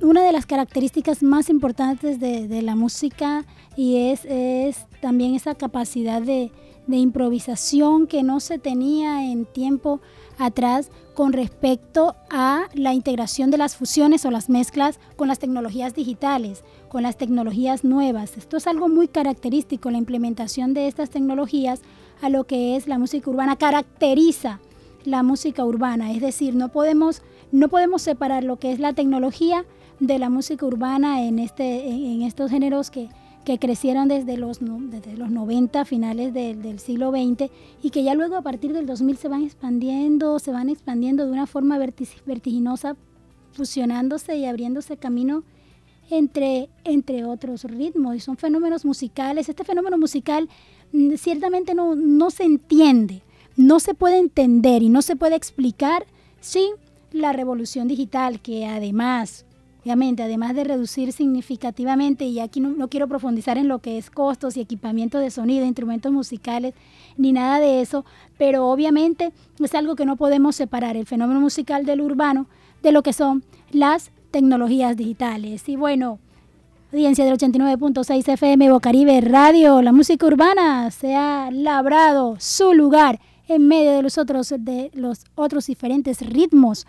Una 0.00 0.22
de 0.24 0.32
las 0.32 0.46
características 0.46 1.22
más 1.22 1.48
importantes 1.48 2.20
de, 2.20 2.62
la 2.62 2.76
música 2.76 3.44
y 3.76 4.10
es, 4.10 4.24
es 4.24 4.86
también 5.00 5.34
esa 5.34 5.54
capacidad 5.54 6.22
de, 6.22 6.50
de 6.86 6.96
improvisación 6.96 8.06
que 8.06 8.22
no 8.22 8.40
se 8.40 8.58
tenía 8.58 9.30
en 9.30 9.44
tiempo 9.44 10.00
atrás 10.38 10.90
con 11.14 11.32
respecto 11.32 12.16
a 12.30 12.68
la 12.74 12.94
integración 12.94 13.50
de 13.50 13.58
las 13.58 13.76
fusiones 13.76 14.24
o 14.24 14.30
las 14.30 14.48
mezclas 14.48 14.98
con 15.16 15.28
las 15.28 15.38
tecnologías 15.38 15.94
digitales, 15.94 16.64
con 16.88 17.02
las 17.02 17.16
tecnologías 17.16 17.84
nuevas. 17.84 18.36
Esto 18.36 18.56
es 18.56 18.66
algo 18.66 18.88
muy 18.88 19.08
característico, 19.08 19.90
la 19.90 19.98
implementación 19.98 20.74
de 20.74 20.88
estas 20.88 21.10
tecnologías 21.10 21.80
a 22.20 22.28
lo 22.28 22.44
que 22.44 22.76
es 22.76 22.86
la 22.86 22.98
música 22.98 23.30
urbana, 23.30 23.56
caracteriza 23.56 24.60
la 25.04 25.22
música 25.22 25.64
urbana, 25.64 26.12
es 26.12 26.20
decir, 26.20 26.54
no 26.54 26.70
podemos, 26.70 27.22
no 27.52 27.68
podemos 27.68 28.02
separar 28.02 28.44
lo 28.44 28.56
que 28.56 28.72
es 28.72 28.80
la 28.80 28.92
tecnología 28.92 29.64
de 30.00 30.18
la 30.18 30.30
música 30.30 30.66
urbana 30.66 31.22
en, 31.22 31.38
este, 31.38 31.88
en 31.88 32.22
estos 32.22 32.50
géneros 32.50 32.90
que, 32.90 33.08
que 33.44 33.58
crecieron 33.58 34.08
desde 34.08 34.36
los, 34.36 34.58
desde 34.60 35.16
los 35.16 35.30
90, 35.30 35.84
finales 35.84 36.32
del, 36.32 36.78
siglo 36.78 37.10
XX, 37.10 37.50
y 37.82 37.90
que 37.90 38.04
ya 38.04 38.14
luego 38.14 38.36
a 38.36 38.42
partir 38.42 38.72
del 38.72 38.86
2000 38.86 39.16
se 39.16 39.28
van 39.28 39.42
expandiendo, 39.42 40.38
se 40.38 40.52
van 40.52 40.68
expandiendo 40.68 41.26
de 41.26 41.32
una 41.32 41.46
forma 41.46 41.78
vertiginosa, 41.78 42.96
fusionándose 43.52 44.36
y 44.36 44.46
abriéndose 44.46 44.96
camino 44.96 45.44
entre, 46.10 46.68
entre 46.84 47.24
otros 47.24 47.64
ritmos. 47.64 48.16
Y 48.16 48.20
son 48.20 48.36
fenómenos 48.36 48.84
musicales. 48.84 49.48
Este 49.48 49.64
fenómeno 49.64 49.98
musical 49.98 50.48
mm, 50.92 51.14
ciertamente 51.16 51.74
no, 51.74 51.94
no 51.96 52.30
se 52.30 52.44
entiende, 52.44 53.22
no 53.56 53.80
se 53.80 53.94
puede 53.94 54.18
entender 54.18 54.82
y 54.82 54.88
no 54.88 55.02
se 55.02 55.16
puede 55.16 55.36
explicar 55.36 56.06
sin 56.40 56.70
la 57.14 57.32
revolución 57.32 57.88
digital, 57.88 58.40
que 58.40 58.66
además 58.66 59.44
Obviamente, 59.82 60.22
además 60.22 60.54
de 60.54 60.62
reducir 60.62 61.12
significativamente, 61.12 62.24
y 62.24 62.38
aquí 62.38 62.60
no, 62.60 62.86
quiero 62.88 63.08
profundizar 63.08 63.58
en 63.58 63.66
lo 63.66 63.80
que 63.80 63.98
es 63.98 64.10
costos 64.10 64.56
y 64.56 64.60
equipamiento 64.60 65.18
de 65.18 65.30
sonido, 65.30 65.66
instrumentos 65.66 66.12
musicales, 66.12 66.74
ni 67.16 67.32
nada 67.32 67.58
de 67.58 67.80
eso, 67.80 68.04
pero 68.38 68.68
obviamente 68.68 69.32
es 69.58 69.74
algo 69.74 69.96
que 69.96 70.06
no 70.06 70.14
podemos 70.14 70.54
separar 70.54 70.96
el 70.96 71.04
fenómeno 71.04 71.40
musical 71.40 71.84
del 71.84 72.00
urbano 72.00 72.46
de 72.80 72.92
lo 72.92 73.02
que 73.02 73.12
son 73.12 73.42
las 73.72 74.12
tecnologías 74.30 74.96
digitales. 74.96 75.68
Y 75.68 75.74
bueno, 75.74 76.20
audiencia 76.92 77.24
del 77.24 77.36
89.6 77.36 78.28
FM 78.34 78.70
Bocaribe 78.70 79.20
Radio, 79.20 79.82
la 79.82 79.90
música 79.90 80.26
urbana 80.26 80.92
se 80.92 81.16
ha 81.16 81.50
labrado 81.50 82.36
su 82.38 82.72
lugar 82.72 83.18
en 83.48 83.66
medio 83.66 83.90
de 83.90 84.02
los 84.02 84.16
otros, 84.16 84.54
de 84.56 84.92
los 84.94 85.24
otros 85.34 85.66
diferentes 85.66 86.20
ritmos 86.20 86.86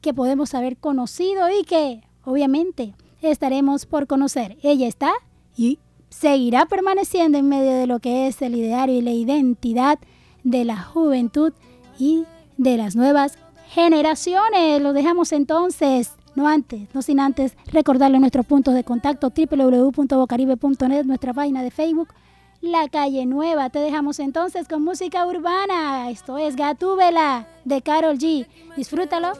que 0.00 0.14
podemos 0.14 0.54
haber 0.54 0.76
conocido 0.76 1.48
y 1.50 1.64
que 1.64 2.02
obviamente 2.24 2.94
estaremos 3.22 3.86
por 3.86 4.06
conocer. 4.06 4.56
Ella 4.62 4.86
está 4.86 5.12
y 5.56 5.78
seguirá 6.08 6.66
permaneciendo 6.66 7.38
en 7.38 7.48
medio 7.48 7.72
de 7.72 7.86
lo 7.86 8.00
que 8.00 8.26
es 8.26 8.42
el 8.42 8.56
ideario 8.56 8.96
y 8.96 9.02
la 9.02 9.12
identidad 9.12 9.98
de 10.42 10.64
la 10.64 10.82
juventud 10.82 11.52
y 11.98 12.24
de 12.56 12.76
las 12.76 12.96
nuevas 12.96 13.38
generaciones. 13.68 14.82
Lo 14.82 14.92
dejamos 14.92 15.32
entonces, 15.32 16.12
no 16.34 16.48
antes, 16.48 16.88
no 16.94 17.02
sin 17.02 17.20
antes 17.20 17.56
recordarle 17.66 18.18
nuestros 18.18 18.46
puntos 18.46 18.74
de 18.74 18.84
contacto 18.84 19.30
www.bocaribe.net, 19.30 21.04
nuestra 21.04 21.32
página 21.32 21.62
de 21.62 21.70
Facebook, 21.70 22.08
La 22.60 22.88
Calle 22.88 23.26
Nueva. 23.26 23.70
Te 23.70 23.78
dejamos 23.78 24.18
entonces 24.18 24.66
con 24.68 24.82
música 24.82 25.26
urbana. 25.26 26.10
Esto 26.10 26.38
es 26.38 26.56
Gatúbela 26.56 27.46
de 27.64 27.82
Carol 27.82 28.18
G. 28.18 28.46
Disfrútalo. 28.76 29.32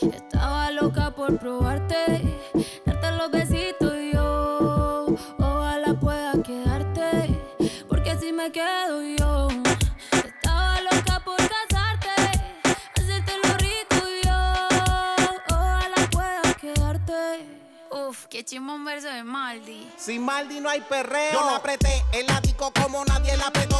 Estaba 0.00 0.70
loca 0.70 1.10
por 1.14 1.38
probarte, 1.38 2.40
darte 2.86 3.12
los 3.12 3.30
besitos 3.30 3.92
y 3.94 4.12
yo. 4.14 5.14
Ojalá 5.38 6.00
pueda 6.00 6.32
quedarte, 6.42 7.38
porque 7.88 8.12
así 8.12 8.32
me 8.32 8.50
quedo 8.50 9.02
yo. 9.02 9.48
Estaba 10.10 10.80
loca 10.80 11.20
por 11.22 11.36
casarte, 11.36 12.08
hacerte 12.96 13.32
lo 13.44 13.54
rico 13.58 14.08
y 14.08 14.26
yo. 14.26 15.54
Ojalá 15.54 16.08
pueda 16.10 16.54
quedarte. 16.54 17.46
Uf, 17.90 18.24
qué 18.30 18.42
chimón 18.42 18.86
verso 18.86 19.08
de 19.08 19.22
Maldi. 19.22 19.86
Sin 19.98 20.24
Maldi 20.24 20.60
no 20.60 20.70
hay 20.70 20.80
perreo. 20.80 21.32
Yo 21.34 21.44
la 21.44 21.56
apreté, 21.56 22.02
el 22.14 22.30
ático 22.30 22.72
como 22.72 23.04
nadie 23.04 23.36
la 23.36 23.48
apretó, 23.48 23.71